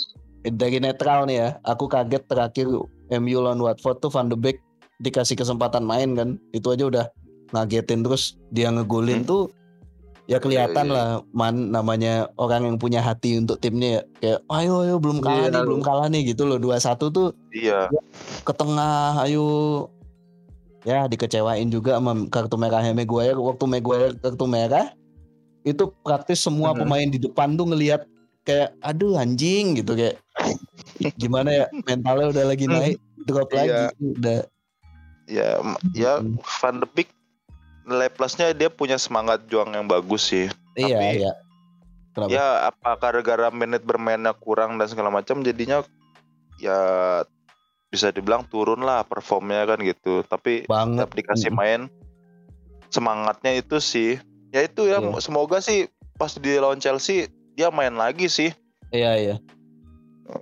[0.52, 1.48] dari netral nih ya.
[1.64, 2.66] Aku kaget terakhir
[3.12, 4.60] MU lawan Watford tuh Van de Beek
[5.00, 6.28] dikasih kesempatan main kan.
[6.52, 7.06] Itu aja udah
[7.52, 9.28] ngagetin terus dia ngegolin Hmm.
[9.28, 9.42] tuh
[10.26, 10.96] ya kelihatan Iya, iya.
[10.96, 14.02] lah man namanya orang yang punya hati untuk timnya ya.
[14.18, 15.50] Kayak ayo ayo belum kalah Iya.
[15.52, 16.58] nih, belum kalah nih gitu loh.
[16.62, 17.90] 2-1 tuh Iya.
[18.42, 19.46] ke tengah ayo
[20.82, 24.90] ya dikecewain juga sama kartu merahnya Maguire waktu Maguire kartu merah
[25.62, 26.82] itu praktis semua Hmm.
[26.82, 28.02] pemain di depan tuh ngelihat
[28.42, 30.18] kayak aduh anjing gitu kayak
[31.14, 32.74] gimana ya mentalnya udah lagi Hmm.
[32.74, 32.96] naik
[33.30, 33.58] drop Iya.
[33.58, 33.82] lagi
[34.18, 34.40] udah
[35.30, 35.62] Ya,
[35.94, 36.34] ya Hmm.
[36.42, 37.14] Van de Beek
[37.84, 40.46] nilai plusnya dia punya semangat juang yang bagus sih.
[40.74, 41.32] iya Tapi- iya
[42.12, 45.80] kenapa Ya apa gara-gara menit bermainnya kurang dan segala macam jadinya
[46.56, 46.78] ya
[47.88, 50.22] bisa dibilang turun lah performnya kan gitu.
[50.22, 51.56] Tapi banget tiap dikasih Mm.
[51.56, 51.80] main
[52.88, 54.20] semangatnya itu sih.
[54.52, 55.16] Ya itu ya Iya.
[55.18, 58.52] semoga sih pas di lawan Chelsea dia main lagi sih.
[58.90, 59.36] iya iya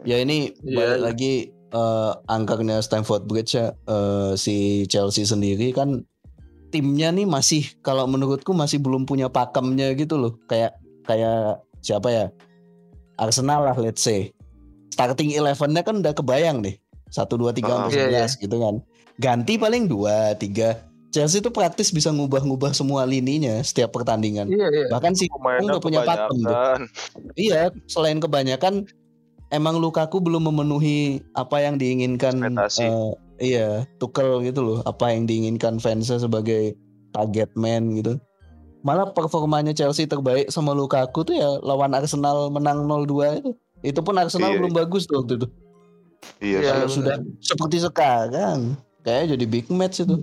[0.03, 0.99] ya ini Iya, balik iya.
[1.01, 1.33] lagi
[1.71, 6.03] eh, angkarnya Stamford Bridge ya eh, si Chelsea sendiri kan
[6.71, 10.33] timnya nih masih kalau menurutku masih belum punya pakemnya gitu loh.
[10.47, 12.27] Kayak kayak siapa ya?
[13.21, 14.31] Arsenal lah let's say.
[14.95, 16.79] Starting elevennya kan udah kebayang nih
[17.11, 18.75] satu dua tiga Ah, sampai iya, sebelas gitu kan.
[19.21, 20.87] Ganti paling dua tiga.
[21.11, 24.47] Chelsea tuh praktis bisa ngubah-ngubah semua lininya setiap pertandingan.
[24.47, 24.87] Iya iya.
[24.95, 26.57] bahkan si Pemainnya nggak punya pakem tuh.
[27.35, 28.87] Iya, selain kebanyakan
[29.51, 32.87] emang Lukaku belum memenuhi apa yang diinginkan Ekspektasi.
[33.41, 36.77] Iya, Tuchel gitu loh, apa yang diinginkan fansnya sebagai
[37.11, 38.21] target man gitu.
[38.81, 43.51] Malah performanya Chelsea terbaik sama Lukaku tuh ya lawan Arsenal menang 0-2 itu.
[43.81, 45.49] Itu pun Arsenal Iya, belum bagus tuh waktu itu.
[46.41, 46.59] Iya.
[46.61, 46.89] Iya, benar.
[46.89, 50.17] sudah seperti sekarang, kayak jadi big match itu.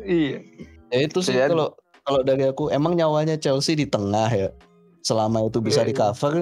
[0.00, 0.44] Iya.
[0.90, 4.48] Ya itu sih kalau kalau dari aku emang nyawanya Chelsea di tengah ya.
[5.00, 6.00] Selama itu bisa Iya, di iya.
[6.00, 6.34] cover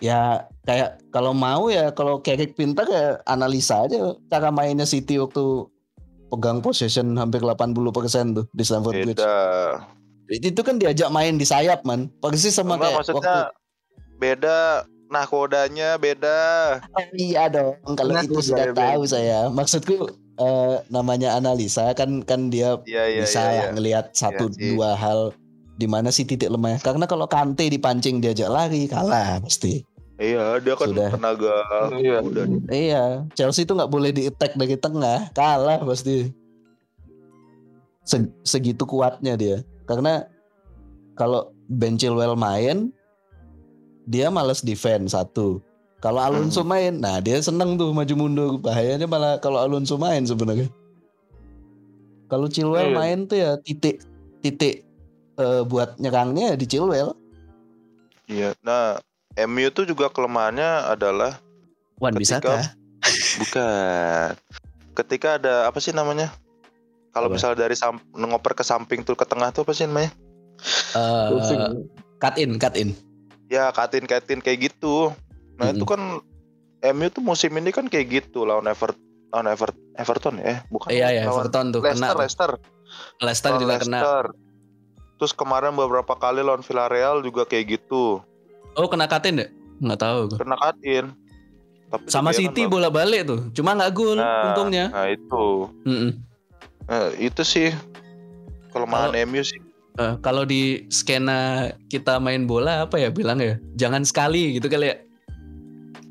[0.00, 0.20] ya
[0.70, 5.66] kayak kalau mau ya kalau Carrick pintar ya analisa aja cara mainnya City waktu
[6.30, 9.18] pegang possession hampir 80% tuh di Stamford Bridge.
[9.18, 9.34] Beda.
[10.30, 12.06] Itu kan diajak main di sayap man.
[12.22, 13.36] Persis sama Enggak, kayak maksudnya
[14.22, 14.58] beda
[15.10, 16.38] nah kodanya beda.
[16.86, 17.74] waktu Oh, iya dong.
[17.98, 19.38] Kalau Nah, itu udah, sudah ya, tahu saya.
[19.50, 19.96] Maksudku
[20.38, 23.50] eh, namanya analisa kan kan dia Iya iya bisa iya.
[23.50, 23.66] lah iya.
[23.74, 24.78] ngelihat satu sih.
[24.78, 25.34] dua hal
[25.80, 26.78] di mana sih titik lemahnya.
[26.78, 29.82] Karena kalau Kante dipancing diajak lari kalah pasti.
[30.20, 31.08] Iya, dia kan Sudah.
[31.16, 31.54] tenaga
[31.96, 32.20] Iya.
[32.20, 36.28] udah Iya, Chelsea itu nggak boleh di attack dari tengah, kalah pasti.
[38.04, 39.64] Se- segitu kuatnya dia.
[39.88, 40.28] Karena
[41.16, 42.92] kalau Ben Chilwell main,
[44.04, 45.64] dia males defense satu.
[46.00, 48.50] Kalau Alonso main, nah dia seneng tuh maju mundur.
[48.56, 50.68] Bahayanya malah kalau Alonso main sebenarnya.
[52.28, 52.96] Kalau Chilwell Iya.
[52.96, 54.04] main tuh ya titik
[54.40, 54.84] titik
[55.36, 57.12] eh, buat nyerangnya di Chilwell.
[58.28, 58.52] Iya.
[58.60, 59.00] Nah,
[59.38, 61.38] MU tuh juga kelemahannya adalah
[62.02, 62.74] Wan bisa Ketika-
[63.38, 64.30] bukan
[64.96, 66.32] ketika ada apa sih namanya?
[67.10, 70.10] Kalau misalnya dari sam- ngoper ke samping tuh ke tengah tuh apa sih namanya?
[72.18, 72.94] cut in, cut in.
[73.50, 75.10] Ya, katin-katin kayak gitu.
[75.58, 76.22] Nah, itu kan
[76.80, 78.94] MU tuh musim ini kan kayak gitu lawan Ever
[79.30, 80.90] lawan Ever Everton ya, bukan.
[80.90, 82.20] Iya ya, lawan Everton tuh Leicester, kena.
[82.22, 82.50] Leicester.
[83.20, 84.00] Leicester Lawan juga kena.
[84.00, 84.24] Leicester.
[85.18, 88.22] Terus kemarin beberapa kali lawan Villarreal juga kayak gitu.
[88.74, 89.46] Oh kena katin ya?
[89.80, 90.20] Nggak tahu.
[90.36, 91.04] Kena katin.
[91.90, 93.40] Tapi Sama kan City bola balik tuh.
[93.50, 94.94] Cuma nggak gol Nah, untungnya.
[94.94, 95.66] Nah, itu.
[95.82, 96.12] Mm-mm.
[96.86, 97.68] Nah, itu sih
[98.70, 99.58] kelemahan MU sih.
[99.98, 103.58] Eh, kalau di skena kita main bola apa ya bilang ya?
[103.74, 104.96] Jangan sekali gitu kali ya.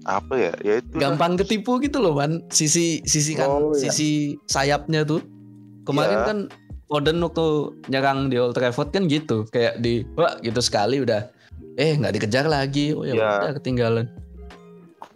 [0.04, 0.52] Apa ya?
[0.60, 1.00] Ya itu.
[1.00, 1.16] lah.
[1.16, 2.44] Gampang ketipu gitu loh, man.
[2.52, 3.88] Sisi sisi kan Oh, iya.
[3.88, 5.24] sisi sayapnya tuh.
[5.88, 6.28] Kemarin Iya.
[6.28, 6.40] kan
[6.90, 7.46] Foden waktu
[7.88, 11.30] nyerang di Old Trafford kan gitu, kayak di wah gitu sekali udah
[11.76, 12.92] eh nggak dikejar lagi.
[12.92, 13.30] Oh ya Iya.
[13.40, 14.08] udah ketinggalan.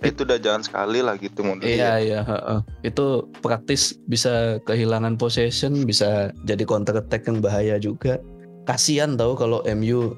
[0.04, 2.60] itu udah jangan sekali lah gitu menurut Iya iya, heeh.
[2.84, 8.20] itu praktis bisa kehilangan possession, bisa jadi counter attack yang bahaya juga.
[8.68, 10.12] Kasihan tau kalau MU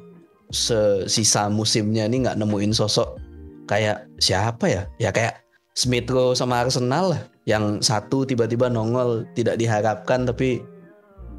[0.50, 3.22] sesisa musimnya ini nggak nemuin sosok
[3.70, 4.82] kayak siapa ya?
[4.98, 5.46] Ya kayak
[5.78, 10.66] Smith Rowe sama Arsenal lah, yang satu tiba-tiba nongol tidak diharapkan tapi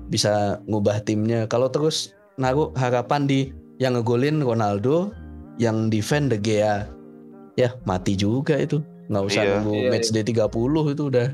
[0.07, 1.51] bisa ngubah timnya.
[1.51, 5.13] Kalau terus naruh harapan di yang ngegolin Ronaldo,
[5.57, 6.89] yang defend De Gea.
[7.57, 8.81] Ya, mati juga itu.
[9.07, 9.53] Nggak usah Iya.
[9.57, 10.51] nunggu Iya, match day 30
[10.91, 11.29] itu udah.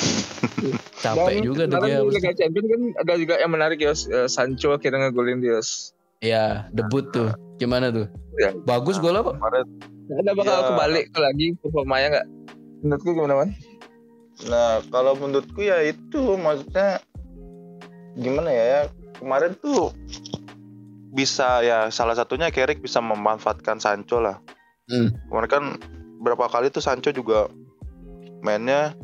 [1.04, 1.98] Capek Dan juga De Gea.
[2.00, 3.78] di Liga Champions kan ada juga yang menarik.
[3.80, 5.92] Eh, Sancho akhirnya ngegolin Yos.
[6.20, 7.32] Ya, debut tuh.
[7.56, 8.08] Gimana tuh?
[8.36, 8.52] Ya.
[8.62, 9.36] Bagus golnya kok.
[9.36, 9.64] Kemarin
[10.10, 10.66] Ada bakal Iya.
[10.66, 12.26] kebalik lagi performanya nggak?
[12.82, 13.50] Menurutku gimana man?
[14.42, 16.98] Nah, kalau menurutku ya itu maksudnya
[18.16, 18.64] gimana ya?
[18.66, 18.80] ya,
[19.16, 19.92] Kemarin tuh
[21.10, 24.38] bisa ya salah satunya Carrick bisa memanfaatkan Sancho lah.
[24.86, 25.10] Hmm.
[25.30, 25.64] Kemarin kan
[26.22, 27.50] berapa kali tuh Sancho juga
[28.42, 28.94] mainnya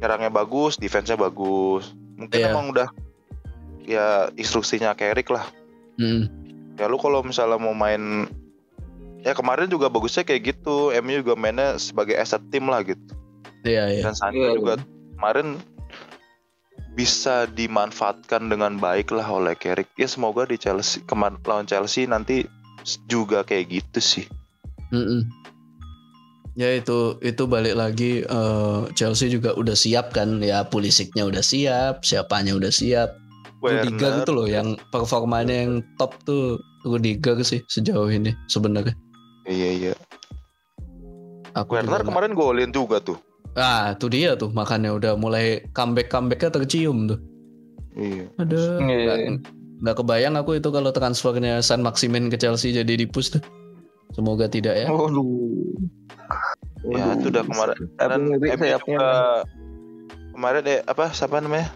[0.00, 1.92] nyerangnya bagus, defense-nya bagus.
[2.16, 2.52] Mungkin Iya.
[2.52, 2.88] emang udah
[3.84, 5.44] ya instruksinya Carrick lah.
[6.00, 6.28] Hmm.
[6.80, 8.28] Ya lu kalau misalnya mau main
[9.20, 10.92] ya kemarin juga bagusnya kayak gitu.
[10.96, 13.00] MU juga mainnya sebagai as a team lah gitu.
[13.64, 14.02] Iya, iya.
[14.08, 14.74] Dan Sancho Iya, juga
[15.20, 15.60] kemarin
[17.00, 19.88] bisa dimanfaatkan dengan baik lah oleh Carrick.
[19.96, 22.44] Ya semoga di Chelsea kemarin lawan Chelsea nanti
[23.08, 24.28] juga kayak gitu sih.
[24.92, 25.24] Mm-mm.
[26.60, 32.04] Ya itu itu balik lagi eh, Chelsea juga udah siap kan ya Pulisicnya udah siap,
[32.04, 33.16] siapanya udah siap.
[33.64, 38.92] Rudiger tuh loh yang performanya yang top tuh Rudiger sih sejauh ini sebenarnya.
[39.48, 39.94] Iya iya.
[41.56, 43.16] Aku Werner kemarin golin juga tuh.
[43.58, 47.18] Ah, itu dia tuh makanya udah mulai comeback comebacknya tercium tuh.
[47.98, 48.24] Iya.
[48.38, 48.96] Ada Iya.
[49.02, 49.18] nggak
[49.80, 53.42] nggak kebayang aku itu kalau transfernya San Maximin ke Chelsea jadi dipus tuh.
[54.14, 54.86] Semoga tidak ya.
[54.86, 55.26] Waduh.
[56.90, 57.76] Ya itu udah kemarin
[58.56, 58.98] sayapnya.
[58.98, 59.10] juga
[60.32, 61.68] kemarin eh apa siapa namanya?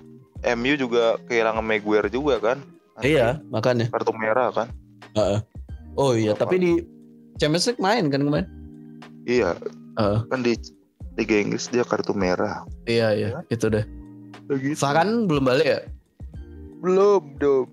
[0.44, 2.58] MU juga kehilangan Maguire juga kan?
[3.02, 3.90] Iya, makanya.
[3.90, 4.68] Kartu merah kan?
[5.98, 6.72] Oh iya, tapi di
[7.38, 8.46] Champions League main kan kemarin?
[9.26, 9.58] Iya.
[9.98, 10.18] Heeh.
[10.30, 10.52] Kan di
[11.14, 12.66] Liga Inggris dia kartu merah.
[12.90, 13.86] Iya iya, itu deh.
[14.50, 14.78] Begitu.
[14.78, 15.80] Varane belum balik ya?
[16.84, 17.68] belum dong.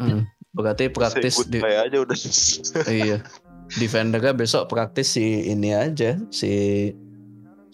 [0.00, 0.24] Hmm,
[0.56, 2.16] berarti praktis di aja udah.
[2.88, 3.20] iya.
[3.76, 6.88] Defendernya besok praktis si ini aja, si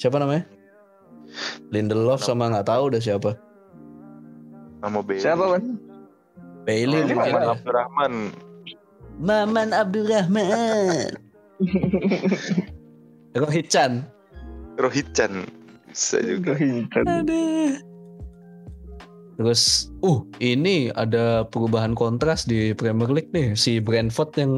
[0.00, 0.48] siapa namanya?
[1.70, 3.38] Lindelof sama nggak tahu udah siapa.
[4.82, 5.22] Nama Bailey.
[5.22, 5.64] Siapa man?
[6.66, 7.52] Bailey Oh, mungkin Maman ya.
[7.54, 8.14] Abdurrahman.
[9.22, 11.08] Maman Abdurrahman.
[13.38, 14.02] Rohit Chan.
[14.82, 15.46] Rohit Chan.
[15.88, 16.58] Bisa juga.
[17.06, 17.78] Aduh.
[19.40, 23.56] Terus, uh, ini ada perubahan kontras di Premier League nih.
[23.56, 24.52] Si Brentford yang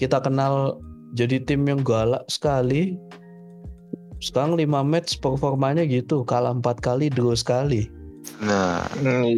[0.00, 0.80] kita kenal
[1.14, 2.98] jadi tim yang galak sekali.
[4.20, 7.88] Sekarang 5 match performanya gitu, kalah 4 kali, draw sekali.
[8.44, 9.32] Nah, Hmm,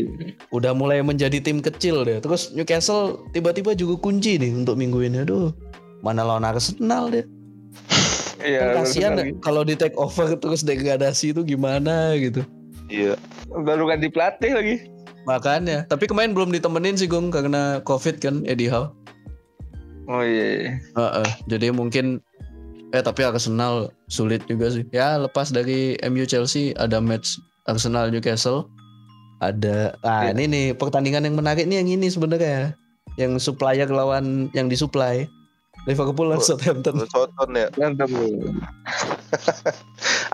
[0.50, 2.18] Udah mulai menjadi tim kecil deh.
[2.18, 5.22] Terus Newcastle tiba-tiba juga kunci nih untuk minggu ini.
[5.22, 5.54] Aduh,
[6.02, 7.22] mana lawan Arsenal deh.
[8.42, 12.42] Iya, Kan kasihan ya, kalau di take over terus degradasi itu gimana gitu.
[12.87, 13.14] iya.
[13.48, 14.76] Baru ganti pelatih lagi.
[15.22, 18.90] Makanya, tapi kemarin belum ditemenin sih Gung karena Covid kan Eddie Howe.
[20.11, 20.46] Oh iya.
[20.59, 20.70] iya.
[20.98, 22.18] Heeh, jadi mungkin
[22.90, 24.83] eh tapi Arsenal sulit juga sih.
[24.90, 28.66] Ya lepas dari MU Chelsea ada match Arsenal Newcastle.
[29.38, 30.35] Ada ah Iya.
[30.35, 32.74] ini nih pertandingan yang menarik nih yang ini sebenarnya.
[33.14, 35.31] Yang supplier lawan yang disuplai.
[35.83, 37.03] Liverpool lawan Southampton.
[37.11, 37.66] Soton ya.
[37.75, 38.11] Mantap.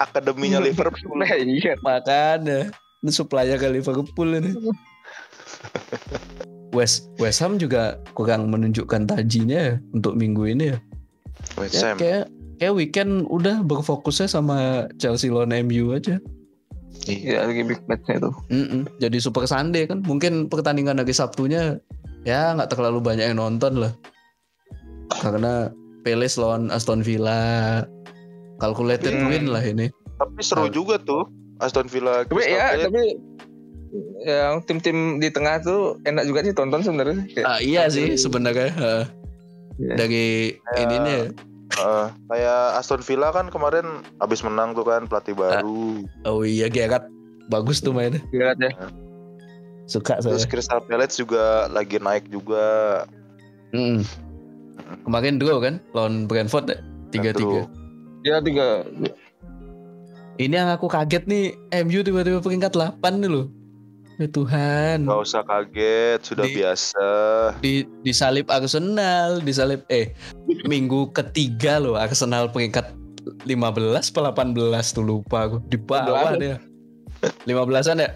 [0.05, 1.25] Akademinya Liverpool.
[1.29, 1.77] Iya.
[1.81, 2.69] Makanya
[3.01, 4.53] ini supplier ke Liverpool ini.
[6.77, 10.79] West West Ham juga kurang menunjukkan tajinya ya untuk minggu ini ya.
[11.57, 11.97] West Ya, Ham.
[11.97, 12.25] kayak
[12.61, 16.21] kayak weekend udah berfokusnya sama Chelsea lawan MU aja.
[17.09, 17.09] Iya.
[17.09, 18.35] Iya lagi big matchnya tuh.
[18.53, 18.85] Mm-mm.
[19.01, 21.81] Jadi Super Sunday kan mungkin pertandingan hari Sabtunya
[22.29, 23.93] ya nggak terlalu banyak yang nonton lah.
[25.11, 27.83] Karena Palace lawan Aston Villa
[28.57, 29.29] calculated Hmm.
[29.29, 29.89] win lah ini.
[30.17, 30.71] Tapi seru Ah.
[30.71, 31.27] juga tuh
[31.59, 32.23] Aston Villa.
[32.23, 32.85] Tapi Crystal ya, Palace.
[32.85, 33.03] tapi
[34.21, 37.25] yang tim-tim di tengah tuh enak juga sih tonton sebenarnya.
[37.41, 39.05] Ah, iya sih sebenarnya eh,
[39.79, 39.95] Iya.
[39.97, 40.27] dari
[40.77, 41.31] ininya
[41.71, 42.07] Heeh.
[42.27, 46.03] kayak Aston Villa kan kemarin habis menang tuh kan pelatih baru.
[46.25, 47.07] oh iya Gerrard
[47.47, 48.71] bagus tuh mainnya Lihat ya.
[49.87, 50.51] suka Terus saya.
[50.51, 53.07] Crystal Palace juga lagi naik juga.
[53.71, 54.03] Mm.
[55.05, 56.79] Kemarin draw kan lawan Brentford ya?
[57.09, 57.61] tiga tiga.
[58.23, 58.85] Ya tiga.
[60.39, 63.47] Ini yang aku kaget nih MU tiba-tiba peringkat 8 nih loh.
[64.19, 65.07] Ya Tuhan.
[65.07, 67.09] Gak usah kaget, sudah Di- biasa.
[67.59, 70.15] di disalip Arsenal, disalip eh
[70.65, 72.87] minggu ketiga loh Arsenal peringkat
[73.47, 74.55] 15 apa 18
[74.91, 75.59] tuh lupa aku.
[75.67, 76.43] Di bawah 15.
[76.43, 76.57] dia.
[77.47, 78.11] 15-an ya?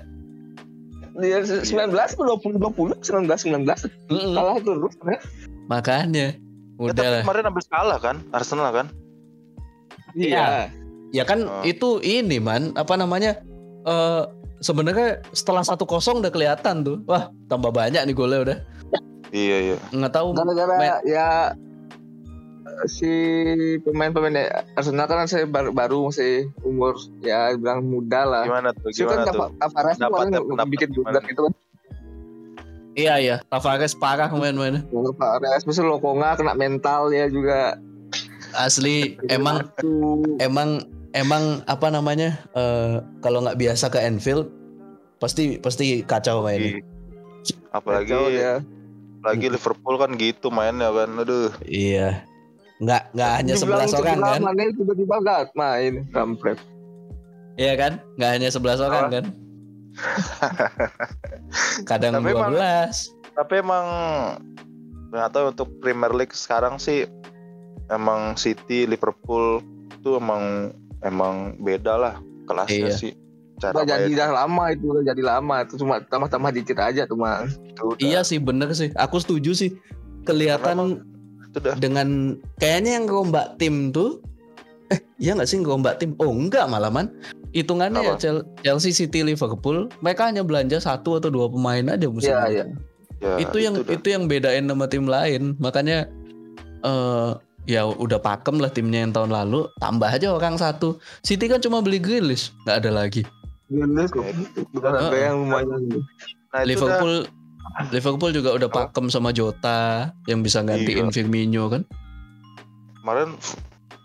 [1.12, 3.66] Dia 19 atau 20 20 19 19
[4.10, 4.34] Mm-mm.
[4.34, 4.94] kalah terus.
[5.02, 5.18] ya.
[5.66, 6.26] Makanya
[6.74, 7.22] Ya, udah tapi lah.
[7.22, 8.86] kemarin habis kalah kan Arsenal kan?
[10.12, 10.68] Iya.
[11.10, 11.62] Ya kan Oh.
[11.62, 13.38] itu ini man apa namanya?
[13.82, 14.22] eh
[14.58, 15.82] sebenarnya setelah 1-0
[16.16, 17.02] udah kelihatan tuh.
[17.04, 18.58] Wah, tambah banyak nih golnya udah.
[19.28, 19.76] Iya iya.
[19.90, 21.28] nggak tahu Gara-gara main- ya
[22.84, 23.10] si
[23.80, 28.42] pemain-pemain Arsenal kan saya baru, baru masih umur ya bilang muda lah.
[28.44, 28.86] Gimana tuh?
[28.86, 29.26] Kan Gimana tuh?
[29.28, 31.06] Tava- Tavares tuh kemarin nggak pendapat bikin gimana?
[31.10, 31.52] budak gitu kan.
[32.94, 37.76] Iya iya Tavares parah main-main Tavares mesti Lokonga kena mental ya juga.
[38.52, 40.36] asli emang Tuh.
[40.36, 44.52] emang emang apa namanya eh, kalau nggak biasa ke Anfield
[45.16, 46.84] pasti pasti kacau mainnya
[47.72, 48.60] Apalagi Kacau ya.
[49.18, 51.08] apalagi Liverpool kan gitu mainnya kan.
[51.16, 51.48] Aduh.
[51.64, 52.28] iya
[52.76, 54.40] nggak nggak hanya sebelas orang kan
[54.74, 56.58] tiba-tiba gak main kampret.
[57.54, 59.24] iya kan nggak hanya sebelas orang kan
[61.90, 62.96] kadang Tapi dua emang- belas
[63.32, 63.86] Tapi emang
[65.08, 67.04] nggak tahu untuk Premier League sekarang sih
[67.88, 69.60] emang City, Liverpool
[69.92, 72.96] itu emang emang beda lah kelasnya Iya.
[72.96, 73.12] sih.
[73.58, 77.46] Udah jadi dah lama itu udah jadi lama itu cuma tambah-tambah dikit aja tuh mah.
[77.46, 79.70] Itu udah- iya sih bener sih aku setuju sih
[80.24, 81.04] kelihatan
[81.44, 81.76] itu dah.
[81.76, 82.08] dengan
[82.56, 84.18] kayaknya yang rombak tim tuh
[85.22, 87.06] iya nggak sih rombak tim oh enggak malah man
[87.54, 88.42] hitungannya ya Apa?
[88.60, 92.52] Chelsea City Liverpool mereka hanya belanja satu atau dua pemain aja musim Iya ini.
[92.52, 92.64] iya.
[93.22, 93.86] Ya, itu yang dah.
[93.86, 96.10] itu yang bedain sama tim lain makanya
[96.82, 97.30] eh
[97.62, 101.78] ya udah pakem lah timnya yang tahun lalu tambah aja orang satu City kan cuma
[101.78, 103.22] beli Grealish nggak ada lagi
[103.70, 104.20] Gila kok.
[104.74, 105.22] Bukan harga Heeh.
[105.24, 105.80] yang lumayan.
[105.88, 106.04] Nah, itu
[106.52, 106.64] dah.
[106.68, 107.14] Liverpool
[107.88, 111.14] Liverpool juga udah pakem sama Jota yang bisa gantiin Iya.
[111.14, 111.82] Firmino kan
[113.00, 113.32] kemarin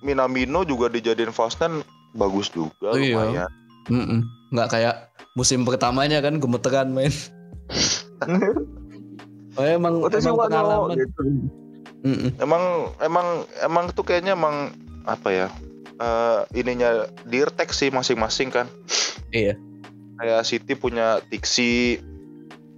[0.02, 1.82] Minamino juga dijadiin nine
[2.14, 3.16] bagus juga Oh, iya.
[3.18, 3.52] lumayan.
[3.88, 4.20] Mm-mm.
[4.52, 4.96] nggak kayak
[5.34, 7.12] musim pertamanya kan gemeteran main
[9.56, 11.22] oh, emang Oh, terus emang pengalaman gitu.
[12.06, 12.30] Mm-mm.
[12.38, 13.28] Emang emang
[13.60, 14.72] emang tuh kayaknya emang
[15.04, 15.48] apa ya?
[15.98, 18.70] eh ininya dirtek sih masing-masing kan.
[19.34, 19.58] Iya.
[20.22, 21.98] Kayak City punya Tixi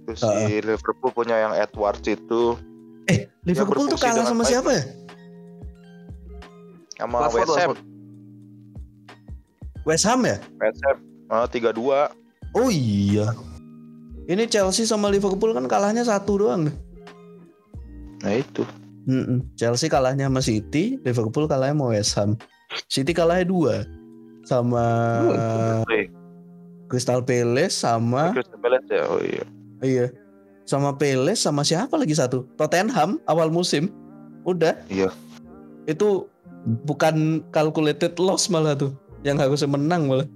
[0.08, 2.56] terus si Liverpool punya yang Edwards itu
[3.06, 4.50] eh Liverpool tuh kalah sama baik.
[4.50, 4.82] siapa ya
[7.00, 7.72] sama Watford, West Ham.
[9.88, 10.96] West Ham ya West Ham
[11.32, 12.60] oh, 3-2.
[12.60, 13.32] oh iya
[14.30, 16.76] ini Chelsea sama Liverpool kan kalahnya satu doang deh.
[18.22, 18.62] Nah itu.
[19.10, 19.42] Mm-mm.
[19.58, 22.30] Chelsea kalahnya sama City, Liverpool kalahnya sama West Ham.
[22.86, 23.74] City kalahnya dua
[24.46, 24.84] sama
[25.90, 26.06] Hey,
[26.86, 29.02] Crystal Palace sama Crystal Palace ya.
[29.10, 29.44] Oh iya.
[29.82, 30.06] iya
[30.62, 33.90] sama Palace sama siapa lagi satu Tottenham awal musim
[34.46, 35.10] udah Iya.
[35.90, 36.30] itu
[36.86, 38.92] bukan calculated loss malah tuh.
[39.24, 40.28] Yang harusnya menang malah.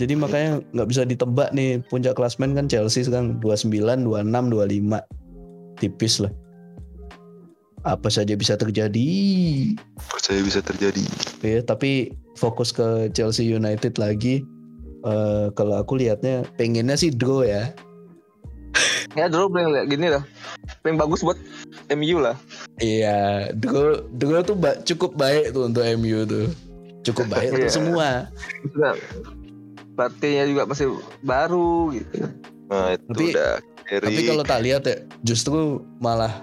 [0.00, 4.98] Jadi makanya nggak bisa ditebak nih puncak klasmen kan Chelsea sekarang 29 26 25
[5.78, 6.32] tipis lah.
[7.82, 9.10] Apa saja bisa terjadi?
[10.06, 11.02] Percaya bisa terjadi.
[11.42, 14.40] ya tapi fokus ke Chelsea United lagi.
[15.02, 17.74] Eh, kalau aku lihatnya pengennya sih draw ya
[19.12, 20.24] Ya dulu paling gini lah.
[20.80, 21.36] Paling bagus buat
[21.92, 22.36] MU lah.
[22.80, 26.48] Iya, draw draw tuh ba- cukup baik tuh untuk MU tuh.
[27.02, 27.74] Cukup baik untuk Iya.
[27.74, 28.08] semua.
[29.92, 30.88] Pelatihnya juga masih
[31.20, 32.24] baru gitu.
[32.72, 33.52] Nah itu Tapi- udah.
[33.92, 36.40] Tapi kalau tak lihat ya, justru malah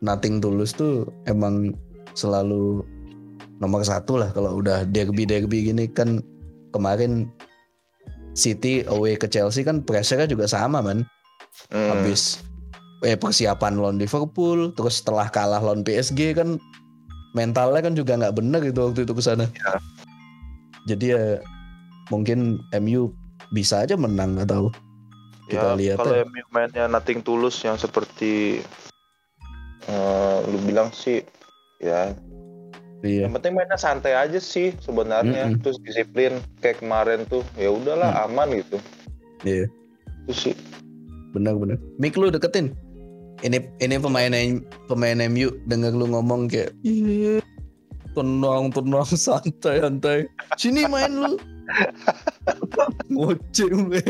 [0.00, 1.76] Nothing Tulus tuh emang
[2.16, 2.80] selalu
[3.58, 6.22] nomor satu lah kalau udah derby derby gini kan
[6.70, 7.28] kemarin
[8.32, 11.02] City away ke Chelsea kan pressure-nya juga sama man.
[11.72, 11.88] Hmm.
[11.94, 12.42] Habis
[13.06, 16.58] eh persiapan lawan Liverpool, terus setelah kalah lawan PSG kan
[17.36, 19.46] mentalnya kan juga nggak bener gitu waktu itu ke sana.
[19.46, 19.72] Iya.
[20.88, 21.24] Jadi ya
[22.08, 23.12] mungkin MU
[23.54, 24.72] bisa aja menang nggak tahu.
[25.48, 26.24] Kita ya, lihat kalau ya.
[26.26, 28.60] MU mainnya nothing tulus yang seperti
[29.88, 31.24] eh, lu bilang sih
[31.80, 32.12] ya
[32.98, 33.30] Iya.
[33.30, 35.62] yang penting mainnya santai aja sih sebenarnya Mm-mm.
[35.62, 38.82] terus disiplin kayak kemarin tuh ya udahlah aman gitu
[39.46, 39.70] Iya.
[40.26, 40.54] itu sih
[41.32, 41.76] Benar-benar.
[41.96, 42.72] Mik lu deketin.
[43.38, 44.32] Ini ini pemain
[44.86, 47.38] pemain MU denger lu ngomong kayak "Ih,
[48.10, 50.18] tenang tenang santai santai.
[50.58, 51.38] Sini main lu.
[53.12, 54.00] ngoceh gue.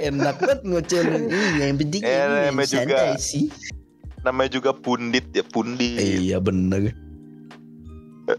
[0.00, 1.18] Enak banget ngoceh lu.
[1.28, 3.20] Iya, yang penting Eh, ini santai juga.
[3.20, 3.46] sih.
[4.22, 6.94] namanya juga pundit ya pundit Iya bener.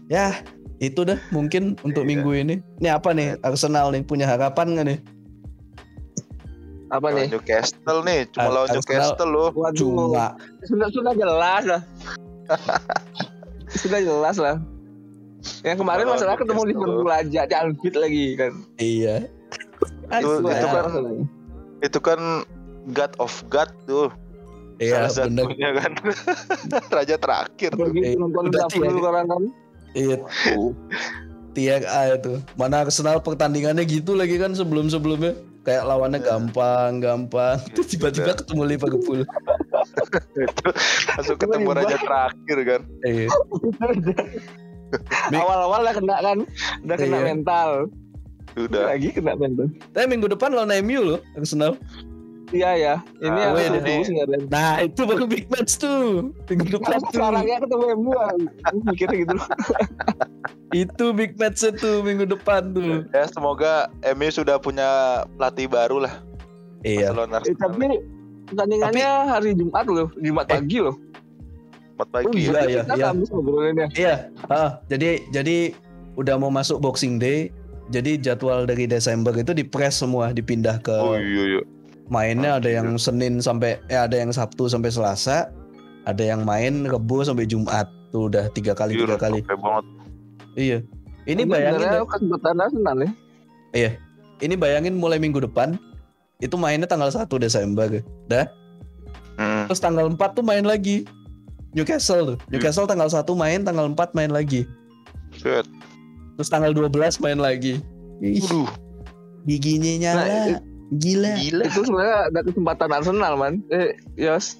[0.08, 0.32] Ya
[0.80, 2.08] itu dah mungkin untuk Iya.
[2.08, 2.54] minggu ini.
[2.80, 4.98] Ini apa nih Arsenal nih punya harapan nggak nih?
[6.94, 7.28] Apa Lawan nih?
[7.28, 9.48] Newcastle nih cuma lawan Newcastle loh.
[9.74, 11.82] Cuma Sudah sudah jelas lah.
[13.82, 14.56] sudah jelas lah.
[15.60, 16.86] Yang kemarin Malah masalah ketemu Newcastle.
[16.86, 18.52] Liverpool aja, di Anfield lagi kan.
[18.78, 19.14] iya.
[20.14, 21.26] Itu- itu kan-
[21.82, 22.20] itu kan
[22.88, 24.08] God of God tuh
[24.76, 25.92] Iya satunya kan
[26.96, 27.86] raja terakhir tuh.
[27.86, 29.42] Pergi Eh, nonton Liverpool sekarang kan.
[29.94, 30.16] Iya.
[31.54, 32.32] TRA itu.
[32.54, 35.38] Mana Arsenal pertandingannya gitu lagi kan sebelum-sebelumnya.
[35.64, 36.28] Kayak lawannya Iya.
[36.28, 37.56] gampang, gampang.
[37.72, 38.36] Terus tiba-tiba Iya.
[38.36, 39.20] ketemu Liverpool.
[40.36, 40.68] itu
[41.16, 43.28] masuk ketemu raja terakhir kan Iya.
[45.32, 46.38] Awal-awal udah kena kan,
[46.84, 47.26] udah kena Iya.
[47.26, 47.70] mental.
[48.54, 49.66] udah Lagi kena mental.
[49.90, 51.74] Tapi minggu depan lawan MU loh Arsenal.
[52.54, 54.38] Iya ya, ini Ah, yang tunggu sebenarnya.
[54.46, 56.30] Nah itu baru big match tuh.
[56.46, 57.12] Minggu depan Kenapa tuh.
[57.12, 58.12] sekarang ya ketemu MU?
[58.84, 59.36] Mikirnya gitu.
[60.86, 63.06] Itu big match tuh minggu depan tuh.
[63.10, 63.72] ya semoga
[64.08, 64.86] MU sudah punya
[65.32, 66.14] pelatih baru lah
[66.80, 67.10] Iya.
[67.10, 67.86] Barcelona Eh, tapi
[68.44, 70.52] pertandingannya hari Jumat loh, Jumat Eh.
[70.54, 70.96] pagi loh.
[71.94, 72.50] empat pagi Oh, iya.
[72.50, 72.62] ya.
[72.66, 73.08] iya, iya.
[73.14, 73.86] Ngobrolinnya.
[73.92, 74.14] Iya.
[74.46, 75.74] Ah, jadi jadi
[76.14, 77.50] udah mau masuk Boxing Day.
[77.86, 81.62] Jadi jadwal dari Desember itu dipres semua, dipindah ke oh iya iya
[82.12, 83.00] mainnya ada yang Iya.
[83.00, 85.48] Senin sampai eh ada yang Sabtu sampai Selasa,
[86.04, 87.88] ada yang main Rebo sampai Jumat.
[88.12, 89.40] Tuh udah tiga kali Iya, tiga kali.
[89.42, 89.84] banget
[90.54, 90.78] Iya.
[91.24, 92.98] Ini bayangin sebenarnya deh, kesempatan Arsenal
[93.74, 93.90] ya.
[94.44, 95.74] ini bayangin mulai minggu depan
[96.38, 98.04] itu mainnya tanggal 1 Desember.
[98.28, 98.46] Dah.
[99.40, 99.64] Hmm.
[99.66, 101.08] Terus tanggal 4 tuh main lagi.
[101.74, 102.38] Newcastle tuh.
[102.52, 104.68] Newcastle tanggal 1 main, tanggal 4 main lagi.
[105.40, 107.80] Terus tanggal 12 main lagi.
[108.22, 108.70] Ih, Waduh,
[109.48, 110.22] giginya nyala.
[110.22, 110.60] Nah,
[110.94, 111.34] Gila.
[111.36, 113.54] gila Itu sebenarnya ada kesempatan Arsenal man.
[113.68, 114.58] Eh, Yos.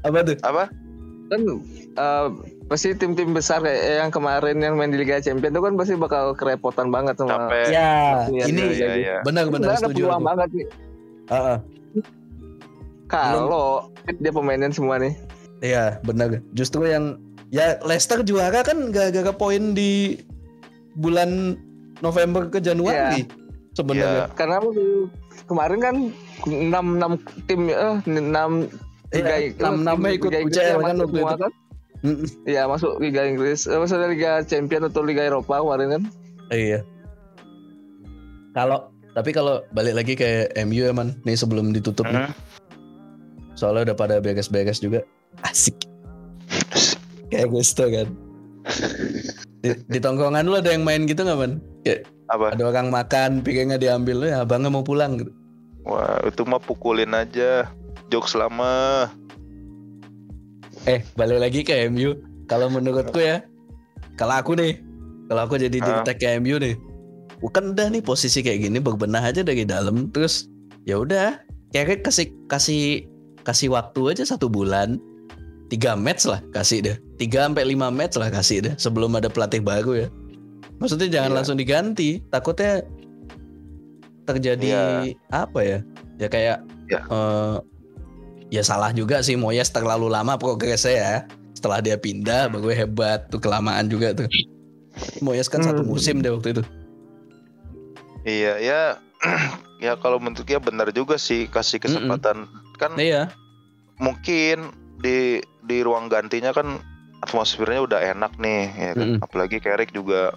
[0.00, 0.36] Apa tuh?
[0.40, 0.68] apa
[1.24, 1.40] kan
[1.96, 2.26] eh,
[2.66, 6.24] pasti tim-tim besar kayak yang kemarin yang main di Liga Champions itu kan pasti bakal
[6.32, 9.24] kerepotan banget sama capek Ya, Iya, ini iya.
[9.24, 10.04] benar-benar Sebenarnya ada setuju.
[10.06, 10.20] aku.
[10.22, 10.66] banget nih
[11.24, 11.58] Ah, ah.
[13.06, 15.16] kalau dia pemainin semua nih
[15.60, 16.44] Iya, benar.
[16.52, 17.16] Justru yang
[17.48, 20.20] ya Leicester juara kan gara-gara poin di
[20.92, 21.56] bulan
[22.00, 23.24] November ke Januari
[23.74, 24.26] sebenarnya.
[24.32, 24.84] karena waktu
[25.44, 25.96] kemarin kan
[26.42, 28.70] 6 6 tim eh 6
[29.12, 31.38] Liga Iya, enam-enamnya ikut Liga Inggris UCL yang kan masuk waktu semua itu.
[31.40, 31.52] kan.
[32.44, 36.02] Iya masuk Liga Inggris, eh, maksudnya Liga Champion atau Liga Eropa kemarin kan.
[36.50, 36.80] Iya.
[38.52, 38.78] Kalau
[39.10, 40.26] tapi kalau balik lagi ke
[40.60, 42.34] MU ya man, nih sebelum ditutup nih, Hmm.
[43.54, 45.06] soalnya udah pada beres-beres juga.
[45.40, 45.86] Asik.
[47.30, 48.08] Kayak Gusto kan.
[49.64, 51.56] Di, di tongkongan lu ada yang main gitu nggak man?
[51.88, 55.32] Kayak apa ada orang makan, piringnya diambil, ya abangnya mau pulang gitu.
[55.84, 57.68] wah itu mah pukulin aja
[58.08, 59.08] jokes lama
[60.84, 62.12] Eh, balik lagi ke MU.
[62.44, 63.40] Kalau menurutku ya,
[64.20, 64.76] kalau aku nih,
[65.32, 66.76] kalau aku jadi dirtek ke MU nih,
[67.40, 70.44] bukan udah nih posisi kayak gini berbenah aja dari dalam, terus
[70.84, 71.40] ya udah,
[71.72, 73.08] kayak kasih kasih
[73.48, 75.00] kasih waktu aja satu bulan,
[75.74, 79.58] tiga match lah kasih deh, tiga sampai lima match lah kasih deh sebelum ada pelatih
[79.58, 80.08] baru ya.
[80.78, 81.36] Maksudnya jangan Iya.
[81.42, 82.86] langsung diganti, takutnya
[84.24, 85.18] terjadi Iya.
[85.34, 85.78] apa ya?
[86.16, 87.00] Ya kayak Iya.
[87.10, 87.56] eh,
[88.54, 91.14] ya salah juga sih Moyes terlalu lama progresnya ya.
[91.58, 94.28] Setelah dia pindah baru hebat tuh kelamaan juga tuh.
[95.18, 95.90] Moyes kan satu Hmm.
[95.90, 96.62] musim deh waktu itu.
[98.24, 98.80] iya ya
[99.84, 102.48] ya kalau menurutnya benar juga sih kasih kesempatan
[102.80, 103.28] kan Iya.
[104.00, 104.72] mungkin
[105.04, 106.80] di di ruang gantinya kan
[107.20, 109.20] atmosfernya udah enak nih ya kan Mm-mm.
[109.20, 110.32] apalagi Carrick juga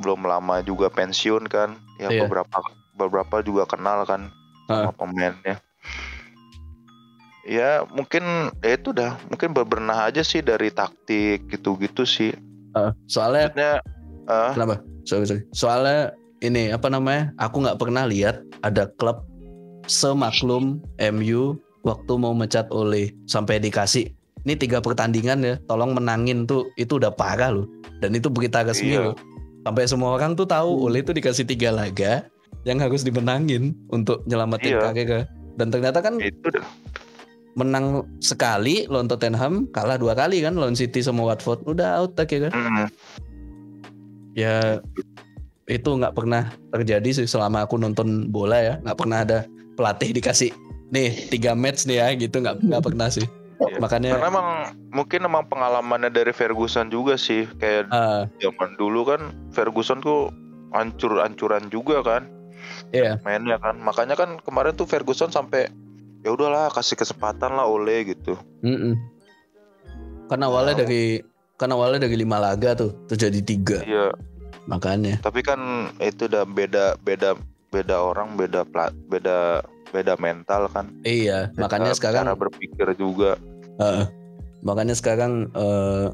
[0.00, 2.24] belum lama juga pensiun kan ya Iya.
[2.24, 2.58] beberapa
[2.96, 4.32] beberapa juga kenal kan
[4.64, 4.96] sama Ah.
[4.96, 5.56] pemainnya
[7.44, 8.22] ya mungkin
[8.60, 12.32] ya itu dah mungkin berbenah aja sih dari taktik gitu-gitu sih
[12.76, 12.92] Heeh.
[13.04, 13.72] soalnya maksudnya
[14.30, 14.76] ah, kenapa?
[15.08, 15.42] Sorry, sorry.
[15.50, 17.32] Soalnya ini apa namanya?
[17.40, 19.24] Aku nggak pernah lihat ada klub
[19.88, 24.12] semaklum MU waktu mau mecat oleh sampai dikasih
[24.48, 27.68] ini tiga pertandingan ya, tolong menangin tuh itu udah parah loh.
[28.00, 29.12] Dan itu berita resmi Iya.
[29.12, 29.16] loh.
[29.68, 32.24] Sampai semua orang tuh tahu oleh itu dikasih tiga laga
[32.64, 34.80] yang harus dimenangin untuk nyelamatin Iya.
[34.80, 35.22] karirnya.
[35.60, 36.64] Dan ternyata kan itu dah
[37.52, 41.60] menang sekali lawan Tottenham, kalah dua kali kan lawan City sama Watford.
[41.68, 42.52] Udah out ya kan.
[42.56, 42.88] Mm,
[44.38, 44.78] Ya
[45.68, 48.74] itu nggak pernah terjadi sih selama aku nonton bola ya.
[48.80, 49.38] Nggak pernah ada
[49.76, 50.50] pelatih dikasih
[50.90, 53.26] nih tiga match nih ya gitu nggak nggak pernah sih.
[53.60, 53.78] iya.
[53.78, 54.48] Makanya karena emang
[54.90, 59.20] mungkin emang pengalamannya dari Ferguson juga sih kayak ah, zaman dulu kan
[59.54, 60.34] Ferguson tuh
[60.74, 62.22] hancur-hancuran juga kan
[62.90, 63.18] Iya.
[63.24, 65.70] mainnya kan makanya kan kemarin tuh Ferguson sampai
[66.20, 68.94] ya udahlah kasih kesempatan lah oleh gitu mm-mm.
[70.30, 71.18] Kan awalnya dari
[71.58, 74.14] kan awalnya dari lima laga tuh terus jadi tiga iya
[74.68, 75.18] makanya.
[75.24, 77.34] tapi kan itu udah beda beda
[77.74, 81.50] beda orang beda plat beda beda mental kan Iya.
[81.54, 83.34] Makanya Beda sekarang cara berpikir juga
[83.76, 84.06] Heeh.
[84.60, 86.06] makanya sekarang eh,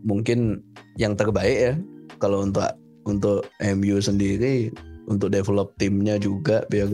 [0.00, 0.64] mungkin
[0.96, 1.74] yang terbaik ya
[2.18, 2.64] kalau untuk
[3.04, 4.72] untuk MU sendiri
[5.08, 6.88] untuk develop timnya juga biar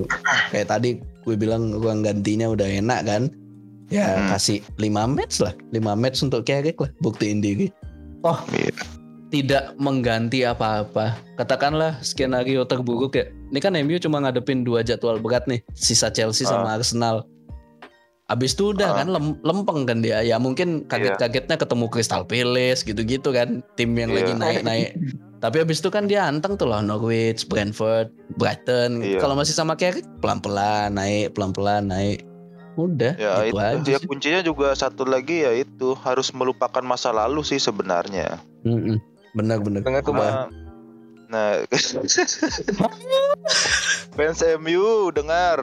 [0.50, 3.22] kayak tadi gue bilang ruang gantinya udah enak kan
[3.86, 4.34] ya Hmm.
[4.34, 7.70] kasih 5 match lah 5 match untuk Carrick lah buktiin diri
[8.22, 8.74] oh Iya.
[9.26, 15.44] Tidak mengganti apa-apa katakanlah skenario terburuk ya ini kan MU cuma ngadepin dua jadwal berat
[15.44, 17.26] nih sisa Chelsea sama Arsenal
[18.26, 18.96] Abis itu udah Ah.
[18.98, 20.18] kan lem- lempeng kan dia.
[20.18, 23.62] Ya mungkin kaget-kagetnya ketemu Crystal Palace gitu-gitu kan.
[23.78, 24.18] Tim yang Iya.
[24.18, 24.88] lagi naik-naik.
[25.38, 28.98] Tapi abis itu kan dia anteng tuh lah Norwich, Brentford, Brighton.
[28.98, 29.22] Iya.
[29.22, 32.26] Kalau masih sama Carrick pelan-pelan naik, pelan-pelan naik.
[32.74, 34.08] Udah Ya gitu itu aja ya sih.
[34.10, 38.42] kuncinya juga satu lagi ya itu harus melupakan masa lalu sih sebenarnya.
[39.36, 39.44] Mm-mm.
[39.44, 39.80] Benar-benar.
[39.84, 40.48] Dengan tuh Nah,
[41.28, 41.60] nah
[44.16, 45.60] fans MU dengar.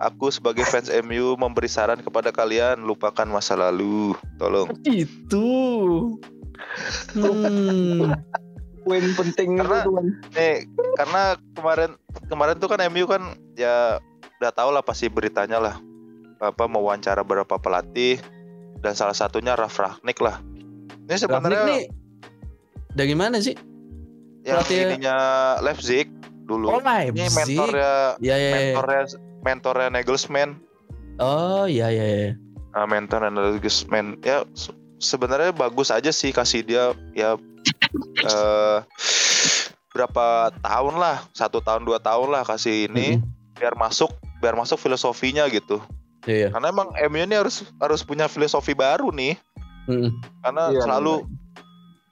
[0.00, 4.16] Aku sebagai fans MU memberi saran kepada kalian lupakan masa lalu.
[4.40, 4.72] Tolong.
[4.88, 6.16] Itu.
[7.12, 8.16] Hmm.
[8.80, 10.00] poin penting Karena- itu tuh.
[10.32, 10.64] Nih,
[10.96, 11.90] karena kemarin
[12.32, 14.00] kemarin tuh kan MU kan ya
[14.40, 15.76] udah tau lah pasti beritanya lah.
[16.40, 18.16] Apa mewawancara beberapa pelatih
[18.80, 20.40] dan salah satunya Ralf Rangnick lah.
[21.04, 21.82] Ini sebenarnya nih
[22.92, 23.54] dari mana sih?
[24.40, 25.16] yang pelatih- ininya
[25.60, 26.08] Leipzig
[26.44, 26.70] dulu.
[26.70, 27.36] Oh, Ini Leipzig.
[27.52, 28.52] mentornya Ya ya ya.
[28.72, 29.02] mentornya
[29.40, 30.50] mentornya Nagelsmann.
[31.16, 32.28] Oh ya ya ya.
[32.70, 37.36] Nah, mentor Nagelsmann ya se- sebenarnya bagus aja sih kasih dia ya
[38.22, 38.78] eh
[39.90, 40.26] berapa
[40.56, 43.26] tahun lah satu tahun dua tahun lah kasih ini Mm-mm.
[43.54, 45.82] biar masuk biar masuk filosofinya gitu
[46.22, 46.48] Iya.
[46.48, 49.34] karena emang MU ini harus harus punya filosofi baru nih
[49.84, 50.14] Mm-mm.
[50.40, 51.26] karena Iya, selalu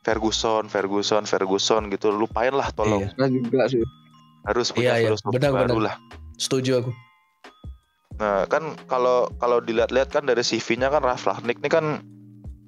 [0.08, 3.12] Ferguson Ferguson Ferguson gitu lupain lah tolong Iya.
[3.14, 3.84] Nah juga sih.
[4.42, 5.06] harus punya Iya, iya.
[5.06, 5.84] filosofi Benar, baru benar.
[5.84, 5.94] lah
[6.34, 6.90] Setuju aku.
[8.16, 11.84] Nah kan kalau kalau dilihat-lihat kan dari CV-nya kan Ralf Rangnick ini kan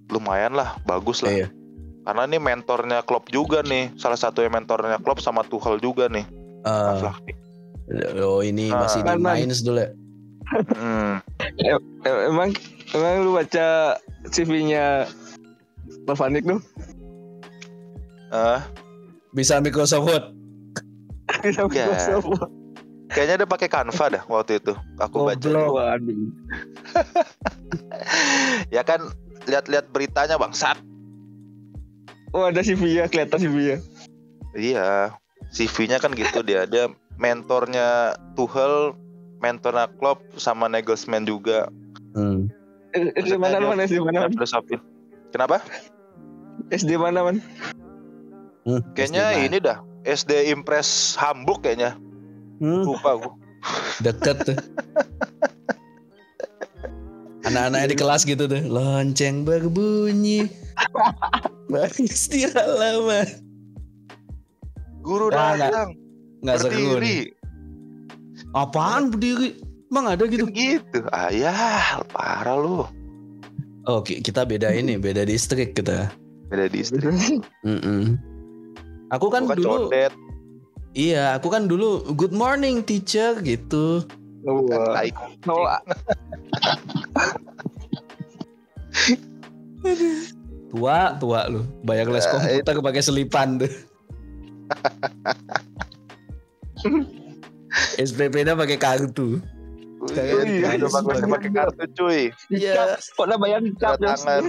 [0.06, 1.30] lumayan lah, bagus lah.
[1.30, 1.48] Iya.
[2.00, 6.26] Karena ini mentornya Klopp juga nih, salah satu yang mentornya Klopp sama Tuchel juga nih,
[6.60, 7.36] Ralf Eh, Rangnick.
[8.20, 8.82] oh ini Ah.
[8.84, 9.10] masih di.
[9.16, 9.90] Mainz dulu ya.
[10.72, 11.22] Hmm.
[11.56, 11.88] Em-
[12.26, 12.50] Emang
[12.90, 13.94] emang lu baca
[14.26, 15.06] CV-nya
[16.04, 16.58] Lavanik tuh?
[18.30, 18.62] Ah,
[19.34, 20.24] Bisa Microsoft Word.
[21.44, 21.66] Bisa.
[21.66, 22.50] Microsoft.
[23.10, 24.74] kayaknya dia pakai Canva dah waktu itu.
[25.02, 25.50] Aku baca.
[28.74, 29.02] Ya kan
[29.50, 30.78] lihat-lihat beritanya bangsat.
[32.30, 33.76] Oh ada CV-nya, kelihatan CV-nya.
[34.54, 35.14] Iya,
[35.50, 36.66] CV-nya kan gitu dia.
[36.70, 38.94] Dia mentornya Tuchel,
[39.42, 41.66] mentornya Klopp sama Nagelsmann juga.
[42.14, 42.46] Hmm.
[42.94, 43.86] Eh, SD mana Maksudnya man?
[43.86, 44.32] SD mana man?
[45.30, 45.56] Kenapa?
[46.70, 47.36] SD mana man?
[48.60, 51.96] Hmm, Kayaknya SD ini dah SD Impress Hamburg kayaknya.
[52.58, 53.30] Hmm, Lupa aku.
[54.04, 54.58] deket tuh.
[57.42, 58.62] Anak-anaknya di kelas gitu tuh.
[58.62, 60.44] Lonceng berbunyi.
[61.66, 63.26] Bagus di halaman.
[65.00, 65.90] Guru nggak- datang
[66.40, 66.84] Nggak seru nih.
[66.90, 67.18] berdiri.
[68.52, 69.48] Apaan berdiri?
[69.88, 70.44] Emang ada gitu?
[70.44, 70.98] Kan gitu.
[71.10, 72.84] Ayah, parah lu.
[73.84, 76.12] Oh ki- kita beda ini, beda distrik kita.
[76.48, 77.40] Beda distrik.
[77.64, 78.20] Mm-mm.
[79.10, 80.12] Aku kan Bukan dulu, condet.
[80.94, 84.06] iya aku kan dulu good morning teacher gitu.
[84.94, 85.10] Tai
[90.70, 91.66] Tua, tua lu.
[91.82, 93.66] Bayar les Ya, komputer pakai selipan tuh.
[97.98, 99.42] SPP-nya pakai kartu.
[100.14, 101.26] Iya, iya, udah bagus iya.
[101.28, 102.20] pakai kartu cuy.
[102.54, 102.96] Iya.
[103.18, 104.46] Kok udah bayar dicap tangan.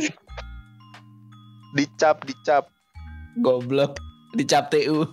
[1.74, 2.70] Dicap, dicap.
[3.41, 3.97] Goblok.
[4.34, 5.05] Dicap TU.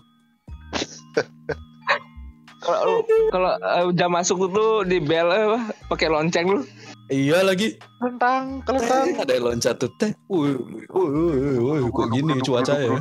[2.58, 6.60] Kalau lu- kalau eh, jam masuk tuh di bel eh, pakai lonceng lu.
[7.08, 7.78] Iya lagi.
[7.96, 9.06] Kelentang, kelentang.
[9.22, 10.10] Ada yang loncat tuh teh.
[10.26, 10.52] Woi,
[10.86, 12.98] woi, woi, woi, kok gini cuaca ya?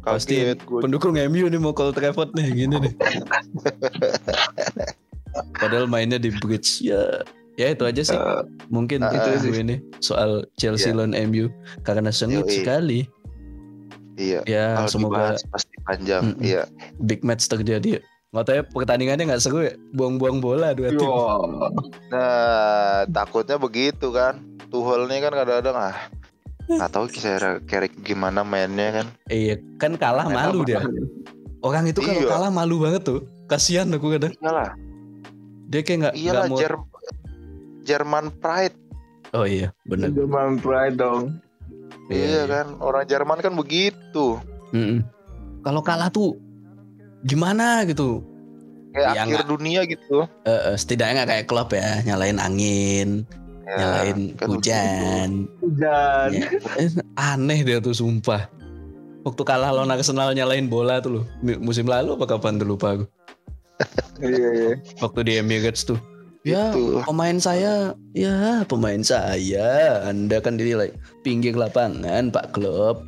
[0.00, 2.92] Pasti pendukung MU nih mau Cold Trafford nih gini nih.
[5.60, 7.20] Padahal mainnya di bridge ya.
[7.54, 8.16] Ya itu aja sih.
[8.16, 8.40] Eh,
[8.72, 10.96] Mungkin itu dulu ini soal Chelsea Iya.
[10.96, 11.52] lawan MU
[11.82, 13.04] karena sengit sekali.
[14.20, 14.40] Iya.
[14.44, 16.22] Ya Kalau semoga dibahas pasti panjang.
[16.28, 16.44] Mm-mm.
[16.44, 16.62] Iya.
[17.00, 18.04] big match terjadi.
[18.30, 19.74] Nggak tahu ya pertandingannya nggak seru ya.
[19.90, 21.02] Buang-buang bola dua tim.
[21.02, 21.72] Wah.
[22.12, 24.38] Nah, takutnya begitu kan.
[24.68, 25.96] Tuchel nih kan kadang-kadang ah
[26.70, 29.06] nggak tahu kira kira gimana mainnya kan.
[29.26, 30.84] Iya kan kalah malu dia.
[31.60, 32.30] Orang itu kalau Iya.
[32.30, 33.20] kalah malu banget tuh.
[33.44, 34.30] Kasihan aku kadang.
[34.38, 34.78] Iyalah,
[35.66, 36.56] Dia kayak nggak iyalah mau.
[36.56, 36.86] Jer-
[37.82, 38.76] Jerman pride.
[39.32, 40.14] Oh iya benar.
[40.14, 41.42] Jerman pride dong.
[42.10, 44.36] Iya, kan, orang Jerman kan begitu.
[44.70, 45.06] Mm-mm.
[45.62, 46.34] Kalau kalah tuh
[47.22, 48.26] gimana gitu?
[48.90, 50.16] Kayak Iya, akhir nggak- dunia gitu.
[50.42, 53.22] Eh, eh, setidaknya nggak kayak klub ya, nyalain angin,
[53.62, 55.30] Ya, nyalain kan hujan.
[55.62, 56.28] Hujan.
[56.34, 56.46] Ya,
[56.76, 56.90] eh,
[57.30, 58.50] aneh dia tuh sumpah.
[59.22, 61.24] Waktu kalah lawan Arsenal nyalain bola tuh loh.
[61.40, 63.04] Musim lalu apa kapan tuh lupa aku.
[64.18, 64.72] Iya iya.
[64.98, 66.00] Waktu di Emirates tuh.
[66.40, 67.04] Ya, Gitu.
[67.04, 70.00] pemain saya, ya pemain saya.
[70.02, 70.88] Anda kan dinilai
[71.20, 73.04] pinggir lapangan, Pak Klub.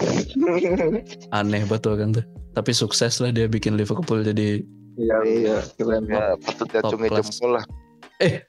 [1.36, 2.24] Aneh betul kan tuh.
[2.54, 4.64] Tapi sukses lah dia bikin Liverpool jadi
[4.96, 6.10] Iya iya keren banget.
[6.10, 7.26] Ya, patut Top diacungi class.
[7.30, 7.64] jempol lah.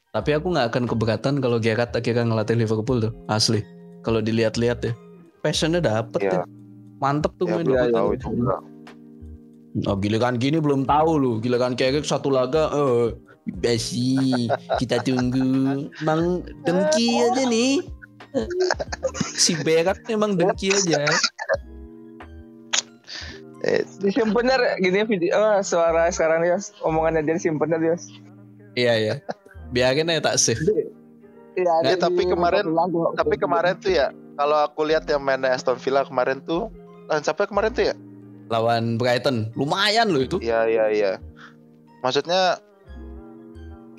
[0.10, 3.62] Tapi aku nggak akan keberatan kalau Gerrard akhirnya ngelatih Liverpool tuh, asli.
[4.02, 4.94] Kalau dilihat-lihat ya,
[5.40, 6.42] passionnya dapet Iya.
[6.42, 6.44] ya.
[6.98, 8.34] Mantep tuh Ya, main belum iya, tahu Liverpool.
[8.40, 8.58] juga.
[9.86, 11.32] Oh, giliran gini belum tahu lu.
[11.38, 13.14] Giliran Carrick satu laga, eh
[13.52, 14.48] basi.
[14.78, 15.90] Kita tunggu.
[16.00, 17.82] Emang dengki aja nih.
[19.36, 21.02] Si Berak emang dengki aja.
[23.60, 24.48] Eh, Disimpan
[24.80, 27.96] gini video oh, suara sekarang ya omongannya dia disimpan dia.
[28.74, 29.14] Iya ya.
[29.70, 30.62] Biarin aja tak save.
[30.64, 30.88] Iya,
[31.60, 33.12] Ya, ada tapi kemarin- lagu.
[33.20, 36.72] tapi kemarin tuh ya, kalau aku lihat yang mainnya Aston Villa kemarin tuh,
[37.12, 37.96] lawan siapa kemarin tuh ya?
[38.48, 39.52] Lawan Brighton.
[39.60, 40.38] Lumayan loh itu.
[40.40, 41.12] Iya iya iya.
[42.00, 42.64] Maksudnya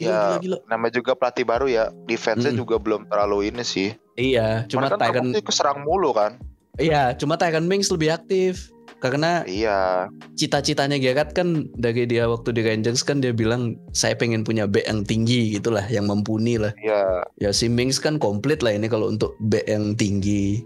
[0.00, 0.56] Gila, ya gila, gila.
[0.66, 2.62] namanya juga pelatih baru ya, defense-nya Mm-mm.
[2.64, 3.92] juga belum terlalu ini sih.
[4.16, 6.40] Iya, cuma Cuma kan Tyron terbukti keserang mulu kan.
[6.80, 8.72] Iya, cuma Tyron Mings lebih aktif.
[9.00, 10.08] Karena Iya.
[10.36, 14.84] cita-citanya Gerrard kan dari dia waktu di Rangers kan dia bilang saya pengen punya back
[14.84, 16.72] yang tinggi gitulah, yang mumpuni lah.
[16.76, 20.60] Iya, Ya si Mings kan komplit lah ini kalau untuk back yang tinggi.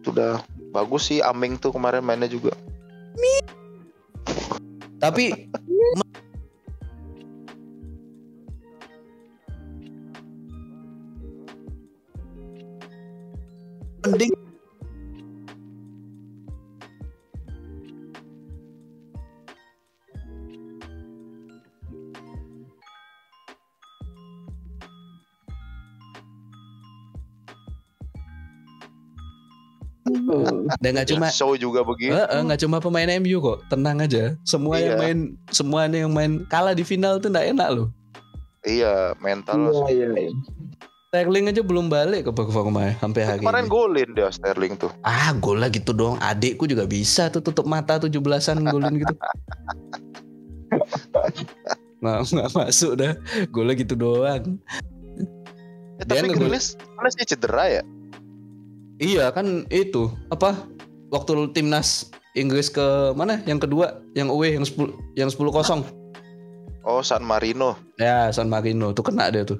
[0.00, 0.40] sudah
[0.72, 2.56] bagus sih Aming tuh kemarin mainnya juga.
[4.96, 5.48] Tapi
[14.10, 14.32] mending
[30.82, 32.14] dan nggak cuma show juga begitu.
[32.14, 34.34] Eh, eh, nggak cuma pemain MU kok, tenang aja.
[34.42, 35.00] Semua yang Iya.
[35.00, 35.18] main,
[35.52, 37.88] semua yang main kalah di final tuh nggak enak loh.
[38.66, 39.70] Iya, mental.
[39.88, 40.32] Iya, iya, iya.
[41.10, 43.74] Sterling aja belum balik ke performa sampai hari Kemarin ini.
[43.74, 44.94] golin dia Sterling tuh.
[45.02, 46.14] Ah, gol lah gitu dong.
[46.22, 49.14] Adikku juga bisa tuh tutup mata 17-an golin gitu.
[52.00, 53.12] Nggak, nggak masuk dah.
[53.50, 54.54] Golnya gitu doang.
[55.98, 57.82] Eh, Dia tapi Grealish, Grealish dia cedera ya?
[59.02, 60.54] Iya kan itu apa
[61.10, 62.08] waktu timnas
[62.38, 63.42] Inggris ke mana?
[63.50, 65.82] Yang kedua, yang away yang 10 yang 10-0.
[66.86, 67.74] Oh, San Marino.
[67.98, 69.58] Ya, San Marino tuh kena dia tuh.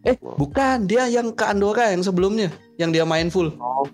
[0.00, 0.36] Eh, Wow.
[0.40, 2.48] bukan, dia yang ke Andorra yang sebelumnya,
[2.80, 3.52] yang dia main full.
[3.60, 3.84] Oh,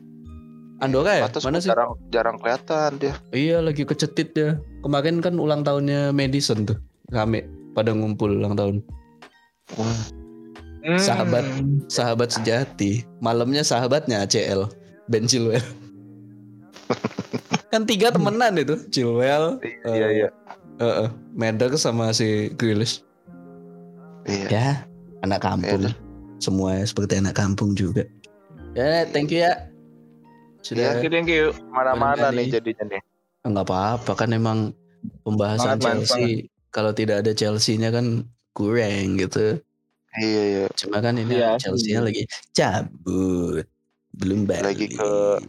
[0.79, 1.25] Andorra ya?
[1.27, 1.67] Pantes Mana sih?
[1.67, 3.15] jarang jarang kelihatan dia.
[3.33, 4.61] Iya, lagi kecetit dia.
[4.85, 6.79] Kemarin kan ulang tahunnya Madison tuh.
[7.11, 8.77] Rame pada ngumpul ulang tahun.
[9.75, 11.01] Hmm.
[11.01, 11.43] Sahabat.
[11.91, 13.03] Sahabat sejati.
[13.19, 14.71] Malamnya sahabatnya ACL,
[15.09, 15.65] Ben Chilwell.
[17.75, 20.29] kan tiga temenan itu, Chilwell, Iya, iya.
[20.79, 23.03] eh, eh, Mader sama si Grealish.
[24.23, 24.47] Iya.
[24.49, 24.69] Ya,
[25.23, 25.83] anak kampung.
[25.85, 25.93] Iya.
[26.37, 28.05] Semua seperti anak kampung juga.
[28.77, 29.57] Ya, thank you ya.
[30.61, 31.45] Sudah Thank you, thank you.
[31.71, 33.03] Mana-mana nih jadinya nih.
[33.47, 34.75] nggak apa-apa kan emang
[35.23, 36.29] pembahasan Banget, banget, Chelsea
[36.69, 39.63] kalau tidak ada Chelsea-nya kan kurang gitu.
[40.19, 40.65] Iya, iya.
[40.75, 43.63] Cuma kan ini Iya, Chelsea-nya lagi cabut.
[44.13, 44.67] Belum balik.
[44.67, 45.41] Lagi ke-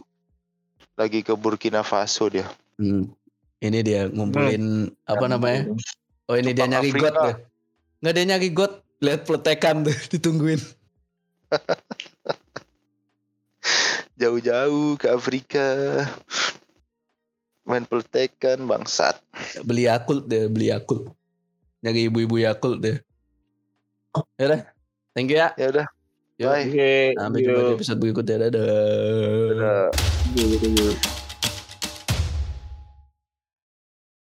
[0.94, 2.46] Lagi ke Burkina Faso dia.
[2.78, 3.10] Hmm.
[3.58, 5.66] Ini dia ngumpulin apa namanya?
[6.26, 7.02] Oh ini dia Jepang nyari Afrika.
[7.02, 7.34] got tuh.
[7.98, 8.72] Nggak dia nyari got.
[8.98, 10.58] Lihat peletekan tuh ditungguin.
[14.18, 15.66] Jauh-jauh ke Afrika.
[17.68, 19.20] Main peltekan bangsat.
[19.62, 21.12] Beli Yakult deh, beli Yakult.
[21.84, 22.98] Nyari ibu-ibu Yakult deh.
[24.16, 24.66] Oh, yaudah.
[25.14, 25.54] Thank you ya.
[25.54, 25.86] Ya udah.
[26.38, 26.70] Bye.
[26.70, 27.18] Oke.
[27.18, 28.36] Sampai jumpa di episode berikutnya.
[28.46, 28.66] Dadah.
[29.52, 29.86] Dadah.
[30.38, 31.26] You.